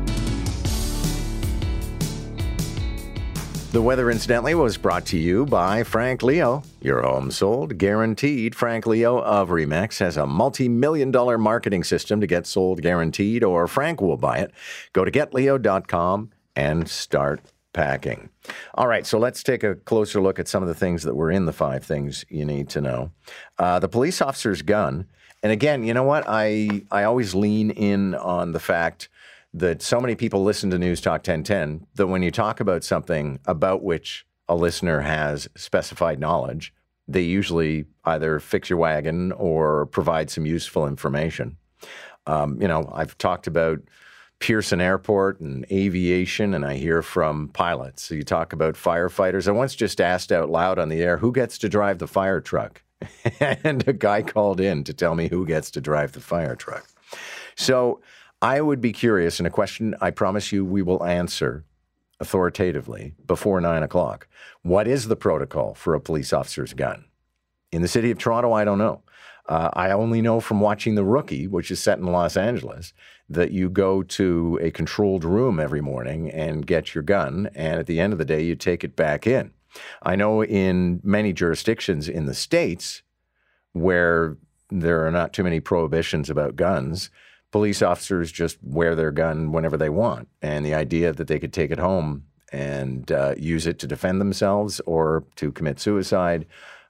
The 3.73 3.81
weather, 3.81 4.11
incidentally, 4.11 4.53
was 4.53 4.77
brought 4.77 5.03
to 5.07 5.17
you 5.17 5.47
by 5.47 5.81
Frank 5.81 6.21
Leo. 6.21 6.61
Your 6.79 7.01
home 7.01 7.31
sold, 7.31 7.79
guaranteed. 7.79 8.53
Frank 8.53 8.85
Leo 8.85 9.19
of 9.19 9.49
Remax 9.49 9.97
has 9.97 10.15
a 10.15 10.27
multi 10.27 10.69
million 10.69 11.09
dollar 11.09 11.39
marketing 11.39 11.83
system 11.83 12.21
to 12.21 12.27
get 12.27 12.45
sold 12.45 12.83
guaranteed, 12.83 13.43
or 13.43 13.67
Frank 13.67 13.99
will 13.99 14.15
buy 14.15 14.37
it. 14.37 14.51
Go 14.93 15.03
to 15.03 15.09
getleo.com 15.09 16.29
and 16.55 16.87
start 16.87 17.41
packing. 17.73 18.29
All 18.75 18.85
right, 18.85 19.07
so 19.07 19.17
let's 19.17 19.41
take 19.41 19.63
a 19.63 19.73
closer 19.73 20.21
look 20.21 20.37
at 20.37 20.47
some 20.47 20.61
of 20.61 20.69
the 20.69 20.75
things 20.75 21.01
that 21.01 21.15
were 21.15 21.31
in 21.31 21.45
the 21.47 21.51
five 21.51 21.83
things 21.83 22.25
you 22.29 22.45
need 22.45 22.69
to 22.69 22.79
know. 22.79 23.09
Uh, 23.57 23.79
the 23.79 23.89
police 23.89 24.21
officer's 24.21 24.61
gun. 24.61 25.07
And 25.41 25.51
again, 25.51 25.83
you 25.83 25.95
know 25.95 26.03
what? 26.03 26.25
I, 26.27 26.83
I 26.91 27.05
always 27.05 27.33
lean 27.33 27.71
in 27.71 28.13
on 28.13 28.51
the 28.51 28.59
fact 28.59 29.09
that 29.53 29.81
so 29.81 30.01
many 30.01 30.15
people 30.15 30.43
listen 30.43 30.69
to 30.71 30.79
News 30.79 31.01
Talk 31.01 31.19
1010 31.19 31.85
that 31.95 32.07
when 32.07 32.23
you 32.23 32.31
talk 32.31 32.59
about 32.59 32.83
something 32.83 33.39
about 33.45 33.83
which 33.83 34.25
a 34.49 34.55
listener 34.55 35.01
has 35.01 35.47
specified 35.55 36.19
knowledge, 36.19 36.73
they 37.07 37.21
usually 37.21 37.85
either 38.05 38.39
fix 38.39 38.69
your 38.69 38.79
wagon 38.79 39.31
or 39.33 39.85
provide 39.87 40.29
some 40.29 40.45
useful 40.45 40.87
information. 40.87 41.57
Um, 42.25 42.61
you 42.61 42.67
know, 42.67 42.89
I've 42.93 43.17
talked 43.17 43.47
about 43.47 43.79
Pearson 44.39 44.81
Airport 44.81 45.39
and 45.39 45.65
aviation, 45.71 46.53
and 46.53 46.65
I 46.65 46.75
hear 46.75 47.01
from 47.01 47.49
pilots. 47.49 48.03
So 48.03 48.15
you 48.15 48.23
talk 48.23 48.53
about 48.53 48.75
firefighters. 48.75 49.47
I 49.47 49.51
once 49.51 49.75
just 49.75 50.01
asked 50.01 50.31
out 50.31 50.49
loud 50.49 50.79
on 50.79 50.89
the 50.89 51.01
air, 51.01 51.17
who 51.17 51.31
gets 51.31 51.57
to 51.59 51.69
drive 51.69 51.99
the 51.99 52.07
fire 52.07 52.41
truck? 52.41 52.81
and 53.39 53.87
a 53.87 53.93
guy 53.93 54.21
called 54.21 54.59
in 54.59 54.83
to 54.85 54.93
tell 54.93 55.15
me 55.15 55.27
who 55.27 55.45
gets 55.45 55.69
to 55.71 55.81
drive 55.81 56.13
the 56.13 56.19
fire 56.19 56.55
truck. 56.55 56.87
So 57.55 58.01
I 58.43 58.59
would 58.59 58.81
be 58.81 58.91
curious, 58.91 59.39
and 59.39 59.47
a 59.47 59.49
question 59.49 59.95
I 60.01 60.11
promise 60.11 60.51
you 60.51 60.65
we 60.65 60.81
will 60.81 61.05
answer 61.05 61.63
authoritatively 62.19 63.13
before 63.25 63.61
nine 63.61 63.83
o'clock. 63.83 64.27
What 64.63 64.85
is 64.85 65.07
the 65.07 65.15
protocol 65.15 65.75
for 65.75 65.95
a 65.95 66.01
police 66.01 66.33
officer's 66.33 66.73
gun? 66.73 67.05
In 67.71 67.81
the 67.81 67.87
city 67.87 68.11
of 68.11 68.17
Toronto, 68.17 68.51
I 68.51 68.65
don't 68.65 68.77
know. 68.77 69.01
Uh, 69.47 69.69
I 69.71 69.91
only 69.91 70.21
know 70.21 70.41
from 70.41 70.59
watching 70.59 70.95
The 70.95 71.05
Rookie, 71.05 71.47
which 71.47 71.71
is 71.71 71.79
set 71.81 71.99
in 71.99 72.05
Los 72.05 72.35
Angeles, 72.35 72.91
that 73.29 73.51
you 73.51 73.69
go 73.69 74.03
to 74.03 74.59
a 74.61 74.71
controlled 74.71 75.23
room 75.23 75.57
every 75.57 75.81
morning 75.81 76.29
and 76.29 76.67
get 76.67 76.93
your 76.93 77.01
gun, 77.01 77.49
and 77.55 77.79
at 77.79 77.87
the 77.87 78.01
end 78.01 78.11
of 78.11 78.19
the 78.19 78.25
day, 78.25 78.43
you 78.43 78.55
take 78.57 78.83
it 78.83 78.97
back 78.97 79.25
in. 79.25 79.53
I 80.01 80.17
know 80.17 80.43
in 80.43 80.99
many 81.01 81.31
jurisdictions 81.31 82.09
in 82.09 82.25
the 82.25 82.33
States 82.33 83.03
where 83.71 84.35
there 84.69 85.07
are 85.07 85.11
not 85.11 85.31
too 85.31 85.45
many 85.45 85.61
prohibitions 85.61 86.29
about 86.29 86.57
guns, 86.57 87.09
police 87.53 87.83
officers 87.83 88.31
just 88.31 88.57
wear 88.63 88.95
their 88.95 89.11
gun 89.11 89.51
whenever 89.51 89.77
they 89.77 89.87
want. 89.87 90.27
And 90.41 90.65
the 90.65 90.73
idea 90.73 91.13
that 91.13 91.27
they 91.27 91.39
could 91.39 91.53
take 91.53 91.69
it 91.69 91.77
home 91.77 92.23
and 92.51 93.11
uh, 93.11 93.35
use 93.37 93.67
it 93.67 93.77
to 93.79 93.87
defend 93.87 94.19
themselves 94.19 94.81
or 94.87 95.23
to 95.35 95.51
commit 95.51 95.79
suicide, 95.79 96.47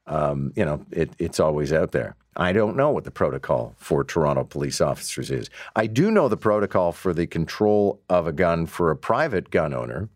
um, 0.08 0.54
you 0.56 0.64
know, 0.64 0.84
it, 0.90 1.12
it's 1.20 1.40
always 1.40 1.74
out 1.74 1.92
there. 1.92 2.16
I 2.38 2.54
don't 2.54 2.78
know 2.78 2.92
what 2.92 3.04
the 3.04 3.12
protocol 3.12 3.76
for 3.78 4.06
Toronto 4.06 4.46
police 4.46 4.80
officers 4.80 5.30
is. 5.30 5.50
I 5.76 5.86
do 5.86 6.10
know 6.10 6.30
the 6.30 6.38
protocol 6.38 6.94
for 6.94 7.14
the 7.14 7.28
control 7.28 8.02
of 8.10 8.26
a 8.26 8.32
gun 8.32 8.66
for 8.66 8.90
a 8.90 8.96
private 8.96 9.52
gun 9.52 9.74
owner 9.74 10.08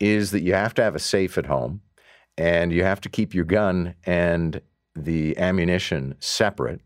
is 0.00 0.32
that 0.32 0.42
you 0.42 0.54
have 0.54 0.74
to 0.74 0.82
have 0.82 0.96
a 0.96 1.00
safe 1.00 1.38
at 1.38 1.46
home 1.46 1.82
and 2.36 2.72
you 2.72 2.82
have 2.82 3.00
to 3.02 3.08
keep 3.08 3.32
your 3.32 3.44
gun 3.44 3.94
and 4.04 4.60
the 4.96 5.38
ammunition 5.38 6.16
separate 6.18 6.80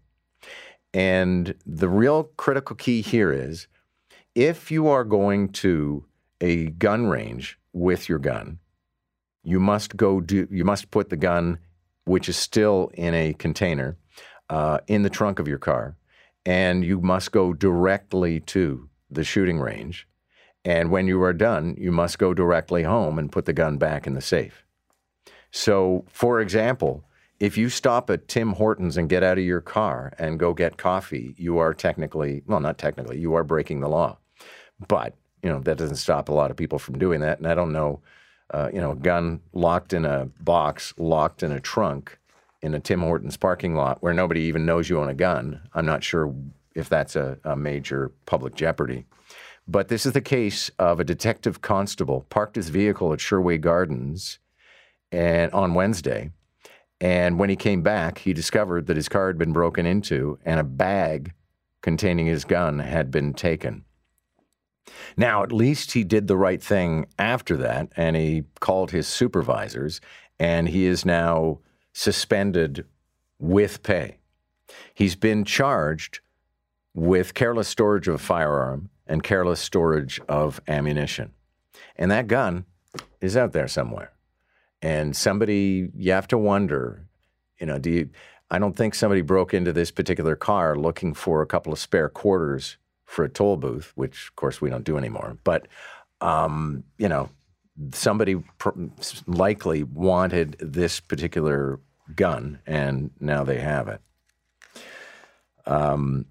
and 0.94 1.54
the 1.64 1.88
real 1.88 2.24
critical 2.36 2.76
key 2.76 3.00
here 3.00 3.32
is 3.32 3.66
if 4.34 4.70
you 4.70 4.88
are 4.88 5.04
going 5.04 5.48
to 5.48 6.04
a 6.40 6.66
gun 6.66 7.06
range 7.06 7.58
with 7.72 8.08
your 8.08 8.18
gun, 8.18 8.58
you 9.44 9.58
must 9.58 9.96
go 9.96 10.20
do 10.20 10.46
you 10.50 10.64
must 10.64 10.90
put 10.90 11.10
the 11.10 11.16
gun, 11.16 11.58
which 12.04 12.28
is 12.28 12.36
still 12.36 12.90
in 12.94 13.14
a 13.14 13.32
container, 13.34 13.96
uh, 14.50 14.78
in 14.86 15.02
the 15.02 15.10
trunk 15.10 15.38
of 15.38 15.48
your 15.48 15.58
car, 15.58 15.96
and 16.44 16.84
you 16.84 17.00
must 17.00 17.32
go 17.32 17.52
directly 17.52 18.40
to 18.40 18.88
the 19.10 19.24
shooting 19.24 19.58
range. 19.58 20.06
And 20.64 20.90
when 20.90 21.08
you 21.08 21.20
are 21.22 21.32
done, 21.32 21.74
you 21.76 21.90
must 21.90 22.18
go 22.18 22.32
directly 22.34 22.84
home 22.84 23.18
and 23.18 23.32
put 23.32 23.46
the 23.46 23.52
gun 23.52 23.78
back 23.78 24.06
in 24.06 24.14
the 24.14 24.20
safe. 24.20 24.64
So, 25.50 26.04
for 26.08 26.40
example, 26.40 27.04
if 27.42 27.58
you 27.58 27.68
stop 27.68 28.08
at 28.08 28.28
Tim 28.28 28.52
Hortons 28.52 28.96
and 28.96 29.08
get 29.08 29.24
out 29.24 29.36
of 29.36 29.42
your 29.42 29.60
car 29.60 30.12
and 30.16 30.38
go 30.38 30.54
get 30.54 30.76
coffee, 30.76 31.34
you 31.36 31.58
are 31.58 31.74
technically, 31.74 32.44
well, 32.46 32.60
not 32.60 32.78
technically, 32.78 33.18
you 33.18 33.34
are 33.34 33.42
breaking 33.42 33.80
the 33.80 33.88
law. 33.88 34.16
But, 34.86 35.16
you 35.42 35.50
know, 35.50 35.58
that 35.58 35.76
doesn't 35.76 35.96
stop 35.96 36.28
a 36.28 36.32
lot 36.32 36.52
of 36.52 36.56
people 36.56 36.78
from 36.78 37.00
doing 37.00 37.20
that. 37.22 37.38
And 37.38 37.48
I 37.48 37.56
don't 37.56 37.72
know, 37.72 38.00
uh, 38.54 38.70
you 38.72 38.80
know, 38.80 38.92
a 38.92 38.94
gun 38.96 39.40
locked 39.52 39.92
in 39.92 40.04
a 40.04 40.26
box, 40.38 40.94
locked 40.96 41.42
in 41.42 41.50
a 41.50 41.58
trunk 41.58 42.16
in 42.62 42.74
a 42.74 42.80
Tim 42.80 43.00
Hortons 43.00 43.36
parking 43.36 43.74
lot 43.74 44.00
where 44.04 44.14
nobody 44.14 44.42
even 44.42 44.64
knows 44.64 44.88
you 44.88 45.00
own 45.00 45.08
a 45.08 45.14
gun. 45.14 45.68
I'm 45.74 45.84
not 45.84 46.04
sure 46.04 46.32
if 46.76 46.88
that's 46.88 47.16
a, 47.16 47.38
a 47.42 47.56
major 47.56 48.12
public 48.24 48.54
jeopardy. 48.54 49.04
But 49.66 49.88
this 49.88 50.06
is 50.06 50.12
the 50.12 50.20
case 50.20 50.70
of 50.78 51.00
a 51.00 51.04
detective 51.04 51.60
constable 51.60 52.24
parked 52.30 52.54
his 52.54 52.68
vehicle 52.68 53.12
at 53.12 53.18
Sherway 53.18 53.60
Gardens 53.60 54.38
and 55.10 55.50
on 55.50 55.74
Wednesday 55.74 56.30
and 57.02 57.36
when 57.36 57.50
he 57.50 57.56
came 57.56 57.82
back, 57.82 58.18
he 58.18 58.32
discovered 58.32 58.86
that 58.86 58.96
his 58.96 59.08
car 59.08 59.26
had 59.26 59.36
been 59.36 59.52
broken 59.52 59.86
into 59.86 60.38
and 60.44 60.60
a 60.60 60.64
bag 60.64 61.32
containing 61.82 62.26
his 62.26 62.44
gun 62.44 62.78
had 62.78 63.10
been 63.10 63.34
taken. 63.34 63.84
Now, 65.16 65.42
at 65.42 65.50
least 65.50 65.92
he 65.92 66.04
did 66.04 66.28
the 66.28 66.36
right 66.36 66.62
thing 66.62 67.06
after 67.18 67.56
that, 67.56 67.88
and 67.96 68.14
he 68.14 68.44
called 68.60 68.92
his 68.92 69.08
supervisors, 69.08 70.00
and 70.38 70.68
he 70.68 70.86
is 70.86 71.04
now 71.04 71.58
suspended 71.92 72.86
with 73.40 73.82
pay. 73.82 74.18
He's 74.94 75.16
been 75.16 75.44
charged 75.44 76.20
with 76.94 77.34
careless 77.34 77.66
storage 77.66 78.06
of 78.06 78.14
a 78.14 78.18
firearm 78.18 78.90
and 79.08 79.24
careless 79.24 79.58
storage 79.58 80.20
of 80.28 80.60
ammunition. 80.68 81.32
And 81.96 82.12
that 82.12 82.28
gun 82.28 82.64
is 83.20 83.36
out 83.36 83.52
there 83.52 83.66
somewhere. 83.66 84.12
And 84.82 85.16
somebody, 85.16 85.88
you 85.96 86.12
have 86.12 86.26
to 86.28 86.38
wonder, 86.38 87.06
you 87.60 87.66
know, 87.66 87.78
do 87.78 87.90
you, 87.90 88.10
I 88.50 88.58
don't 88.58 88.76
think 88.76 88.94
somebody 88.94 89.22
broke 89.22 89.54
into 89.54 89.72
this 89.72 89.92
particular 89.92 90.34
car 90.34 90.76
looking 90.76 91.14
for 91.14 91.40
a 91.40 91.46
couple 91.46 91.72
of 91.72 91.78
spare 91.78 92.08
quarters 92.08 92.76
for 93.04 93.24
a 93.24 93.28
toll 93.28 93.56
booth, 93.56 93.92
which 93.94 94.28
of 94.28 94.36
course 94.36 94.60
we 94.60 94.68
don't 94.68 94.84
do 94.84 94.98
anymore. 94.98 95.38
But, 95.44 95.68
um, 96.20 96.82
you 96.98 97.08
know, 97.08 97.30
somebody 97.92 98.42
pr- 98.58 98.70
likely 99.26 99.84
wanted 99.84 100.56
this 100.58 100.98
particular 100.98 101.78
gun 102.16 102.58
and 102.66 103.10
now 103.20 103.44
they 103.44 103.60
have 103.60 103.88
it. 103.88 104.00
Um, 105.64 106.26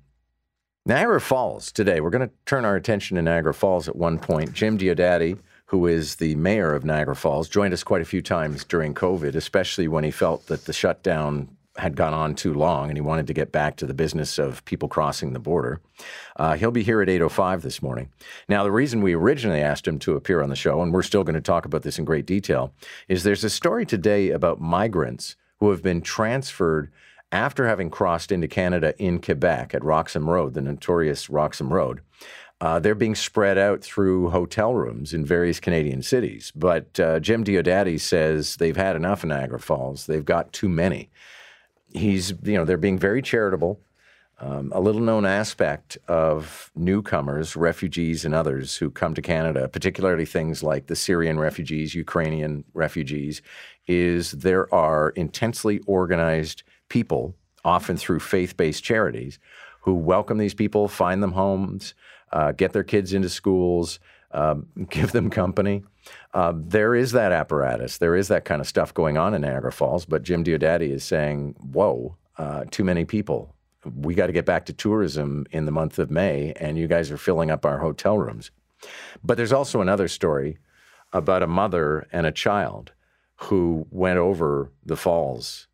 Niagara 0.85 1.21
Falls 1.21 1.71
today. 1.71 2.01
We're 2.01 2.09
going 2.09 2.27
to 2.27 2.33
turn 2.45 2.65
our 2.65 2.75
attention 2.75 3.15
to 3.15 3.21
Niagara 3.21 3.53
Falls 3.53 3.87
at 3.87 3.95
one 3.95 4.19
point. 4.19 4.53
Jim 4.53 4.77
Diodati 4.77 5.37
who 5.71 5.87
is 5.87 6.17
the 6.17 6.35
mayor 6.35 6.75
of 6.75 6.83
Niagara 6.83 7.15
Falls, 7.15 7.47
joined 7.47 7.73
us 7.73 7.81
quite 7.81 8.01
a 8.01 8.05
few 8.05 8.21
times 8.21 8.65
during 8.65 8.93
COVID, 8.93 9.35
especially 9.35 9.87
when 9.87 10.03
he 10.03 10.11
felt 10.11 10.47
that 10.47 10.65
the 10.65 10.73
shutdown 10.73 11.47
had 11.77 11.95
gone 11.95 12.13
on 12.13 12.35
too 12.35 12.53
long, 12.53 12.89
and 12.89 12.97
he 12.97 13.01
wanted 13.01 13.25
to 13.27 13.33
get 13.33 13.53
back 13.53 13.77
to 13.77 13.85
the 13.85 13.93
business 13.93 14.37
of 14.37 14.65
people 14.65 14.89
crossing 14.89 15.31
the 15.31 15.39
border. 15.39 15.79
Uh, 16.35 16.57
he'll 16.57 16.71
be 16.71 16.83
here 16.83 17.01
at 17.01 17.07
8:05 17.07 17.61
this 17.61 17.81
morning. 17.81 18.09
Now, 18.49 18.65
the 18.65 18.71
reason 18.71 19.01
we 19.01 19.13
originally 19.13 19.61
asked 19.61 19.87
him 19.87 19.97
to 19.99 20.17
appear 20.17 20.43
on 20.43 20.49
the 20.49 20.57
show, 20.57 20.81
and 20.81 20.91
we're 20.91 21.03
still 21.03 21.23
going 21.23 21.35
to 21.35 21.41
talk 21.41 21.65
about 21.65 21.83
this 21.83 21.97
in 21.97 22.03
great 22.03 22.25
detail, 22.25 22.73
is 23.07 23.23
there's 23.23 23.45
a 23.45 23.49
story 23.49 23.85
today 23.85 24.29
about 24.29 24.59
migrants 24.59 25.37
who 25.61 25.69
have 25.69 25.81
been 25.81 26.01
transferred 26.01 26.91
after 27.31 27.65
having 27.65 27.89
crossed 27.89 28.29
into 28.29 28.49
Canada 28.49 28.93
in 28.97 29.21
Quebec 29.21 29.73
at 29.73 29.85
Roxham 29.85 30.29
Road, 30.29 30.53
the 30.53 30.61
notorious 30.61 31.29
Roxham 31.29 31.71
Road. 31.71 32.01
Uh, 32.61 32.77
they're 32.79 32.93
being 32.93 33.15
spread 33.15 33.57
out 33.57 33.81
through 33.81 34.29
hotel 34.29 34.75
rooms 34.75 35.15
in 35.15 35.25
various 35.25 35.59
Canadian 35.59 36.03
cities. 36.03 36.53
But 36.55 36.99
uh, 36.99 37.19
Jim 37.19 37.43
Diodati 37.43 37.99
says 37.99 38.57
they've 38.57 38.77
had 38.77 38.95
enough 38.95 39.23
in 39.23 39.29
Niagara 39.29 39.59
Falls. 39.59 40.05
They've 40.05 40.23
got 40.23 40.53
too 40.53 40.69
many. 40.69 41.09
He's, 41.91 42.33
you 42.43 42.53
know, 42.53 42.63
they're 42.63 42.77
being 42.77 42.99
very 42.99 43.23
charitable. 43.23 43.79
Um, 44.39 44.71
a 44.73 44.79
little 44.79 45.01
known 45.01 45.25
aspect 45.25 45.97
of 46.07 46.71
newcomers, 46.75 47.55
refugees, 47.55 48.25
and 48.25 48.33
others 48.33 48.75
who 48.77 48.89
come 48.91 49.15
to 49.15 49.21
Canada, 49.21 49.67
particularly 49.67 50.25
things 50.25 50.63
like 50.63 50.87
the 50.87 50.95
Syrian 50.95 51.39
refugees, 51.39 51.93
Ukrainian 51.95 52.63
refugees, 52.73 53.41
is 53.87 54.31
there 54.31 54.71
are 54.73 55.09
intensely 55.11 55.79
organized 55.85 56.63
people, 56.89 57.35
often 57.65 57.97
through 57.97 58.19
faith 58.19 58.55
based 58.55 58.83
charities, 58.83 59.37
who 59.81 59.93
welcome 59.95 60.37
these 60.37 60.55
people, 60.55 60.87
find 60.87 61.21
them 61.21 61.33
homes, 61.33 61.93
uh, 62.31 62.51
get 62.51 62.73
their 62.73 62.83
kids 62.83 63.13
into 63.13 63.29
schools, 63.29 63.99
um, 64.31 64.67
give 64.89 65.11
them 65.11 65.29
company. 65.29 65.83
Uh, 66.33 66.53
there 66.55 66.95
is 66.95 67.11
that 67.11 67.31
apparatus. 67.31 67.97
There 67.97 68.15
is 68.15 68.27
that 68.29 68.45
kind 68.45 68.61
of 68.61 68.67
stuff 68.67 68.93
going 68.93 69.17
on 69.17 69.33
in 69.33 69.41
Niagara 69.41 69.71
Falls. 69.71 70.05
But 70.05 70.23
Jim 70.23 70.43
Diodati 70.43 70.89
is 70.89 71.03
saying, 71.03 71.55
whoa, 71.59 72.15
uh, 72.37 72.65
too 72.71 72.83
many 72.83 73.05
people. 73.05 73.55
We 73.95 74.13
got 74.13 74.27
to 74.27 74.33
get 74.33 74.45
back 74.45 74.65
to 74.67 74.73
tourism 74.73 75.45
in 75.51 75.65
the 75.65 75.71
month 75.71 75.97
of 75.97 76.11
May, 76.11 76.53
and 76.57 76.77
you 76.77 76.87
guys 76.87 77.09
are 77.11 77.17
filling 77.17 77.49
up 77.49 77.65
our 77.65 77.79
hotel 77.79 78.17
rooms. 78.17 78.51
But 79.23 79.37
there's 79.37 79.51
also 79.51 79.81
another 79.81 80.07
story 80.07 80.57
about 81.13 81.43
a 81.43 81.47
mother 81.47 82.07
and 82.11 82.25
a 82.25 82.31
child 82.31 82.93
who 83.35 83.87
went 83.89 84.19
over 84.19 84.71
the 84.85 84.95
falls 84.95 85.67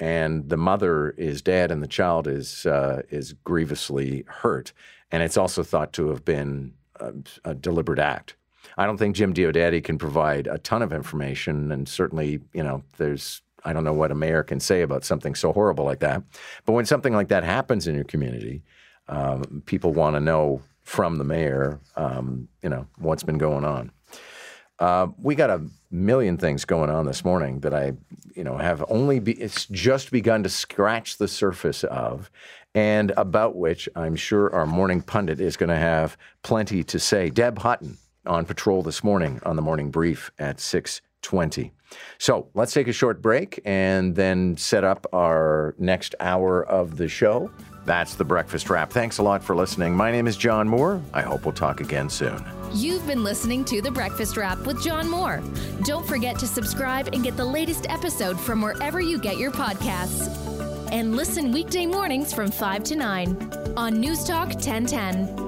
and 0.00 0.48
the 0.48 0.56
mother 0.56 1.10
is 1.10 1.42
dead 1.42 1.70
and 1.70 1.82
the 1.82 1.88
child 1.88 2.26
is 2.26 2.66
uh, 2.66 3.02
is 3.10 3.32
grievously 3.44 4.24
hurt, 4.28 4.72
and 5.10 5.22
it's 5.22 5.36
also 5.36 5.62
thought 5.62 5.92
to 5.94 6.08
have 6.08 6.24
been 6.24 6.74
a, 7.00 7.12
a, 7.44 7.54
deliberate 7.54 7.98
act. 7.98 8.36
I 8.76 8.86
don't 8.86 8.98
think 8.98 9.16
Jim 9.16 9.32
Diodati 9.32 9.82
can 9.82 9.98
provide 9.98 10.46
a 10.46 10.58
ton 10.58 10.82
of 10.82 10.92
information, 10.92 11.72
and 11.72 11.88
certainly, 11.88 12.40
you 12.52 12.62
know, 12.62 12.82
there's 12.96 13.42
I 13.64 13.72
don't 13.72 13.84
know 13.84 13.92
what 13.92 14.12
a 14.12 14.14
mayor 14.14 14.42
can 14.42 14.60
say 14.60 14.82
about 14.82 15.04
something 15.04 15.34
so 15.34 15.52
horrible 15.52 15.84
like 15.84 16.00
that. 16.00 16.22
But 16.64 16.72
when 16.72 16.86
something 16.86 17.12
like 17.12 17.28
that 17.28 17.44
happens 17.44 17.86
in 17.86 17.94
your 17.94 18.04
community, 18.04 18.62
um, 19.08 19.62
people 19.66 19.92
want 19.92 20.14
to 20.14 20.20
know 20.20 20.62
from 20.82 21.16
the 21.16 21.24
mayor, 21.24 21.80
um, 21.96 22.48
you 22.62 22.68
know, 22.68 22.86
what's 22.98 23.22
been 23.22 23.38
going 23.38 23.64
on. 23.64 23.90
Uh, 24.78 25.08
we 25.20 25.34
got 25.34 25.50
a 25.50 25.60
million 25.90 26.36
things 26.36 26.64
going 26.64 26.90
on 26.90 27.06
this 27.06 27.24
morning 27.24 27.60
that 27.60 27.74
I, 27.74 27.92
you 28.34 28.44
know, 28.44 28.56
have 28.56 28.84
only 28.88 29.18
be, 29.18 29.32
it's 29.32 29.66
just 29.66 30.10
begun 30.10 30.42
to 30.42 30.48
scratch 30.48 31.16
the 31.16 31.28
surface 31.28 31.82
of, 31.84 32.30
and 32.74 33.12
about 33.16 33.56
which 33.56 33.88
I'm 33.96 34.14
sure 34.14 34.54
our 34.54 34.66
morning 34.66 35.02
pundit 35.02 35.40
is 35.40 35.56
going 35.56 35.70
to 35.70 35.76
have 35.76 36.16
plenty 36.42 36.84
to 36.84 36.98
say. 36.98 37.30
Deb 37.30 37.58
Hutton 37.58 37.98
on 38.26 38.44
patrol 38.44 38.82
this 38.82 39.02
morning 39.02 39.40
on 39.44 39.56
the 39.56 39.62
morning 39.62 39.90
brief 39.90 40.30
at 40.38 40.60
six 40.60 41.00
twenty. 41.22 41.72
So 42.18 42.48
let's 42.54 42.72
take 42.72 42.86
a 42.86 42.92
short 42.92 43.22
break 43.22 43.60
and 43.64 44.14
then 44.14 44.56
set 44.58 44.84
up 44.84 45.06
our 45.12 45.74
next 45.78 46.14
hour 46.20 46.64
of 46.64 46.98
the 46.98 47.08
show. 47.08 47.50
That's 47.88 48.16
the 48.16 48.24
breakfast 48.24 48.68
wrap. 48.68 48.90
Thanks 48.90 49.16
a 49.16 49.22
lot 49.22 49.42
for 49.42 49.56
listening. 49.56 49.96
My 49.96 50.12
name 50.12 50.26
is 50.26 50.36
John 50.36 50.68
Moore. 50.68 51.00
I 51.14 51.22
hope 51.22 51.46
we'll 51.46 51.54
talk 51.54 51.80
again 51.80 52.10
soon. 52.10 52.44
You've 52.74 53.06
been 53.06 53.24
listening 53.24 53.64
to 53.64 53.80
The 53.80 53.90
Breakfast 53.90 54.36
Wrap 54.36 54.58
with 54.66 54.84
John 54.84 55.08
Moore. 55.08 55.42
Don't 55.84 56.06
forget 56.06 56.38
to 56.40 56.46
subscribe 56.46 57.08
and 57.14 57.24
get 57.24 57.38
the 57.38 57.46
latest 57.46 57.88
episode 57.88 58.38
from 58.38 58.60
wherever 58.60 59.00
you 59.00 59.18
get 59.18 59.38
your 59.38 59.50
podcasts. 59.50 60.28
And 60.92 61.16
listen 61.16 61.50
weekday 61.50 61.86
mornings 61.86 62.30
from 62.30 62.50
5 62.50 62.84
to 62.84 62.94
9 62.94 63.74
on 63.74 63.98
News 63.98 64.22
Talk 64.22 64.48
1010. 64.48 65.47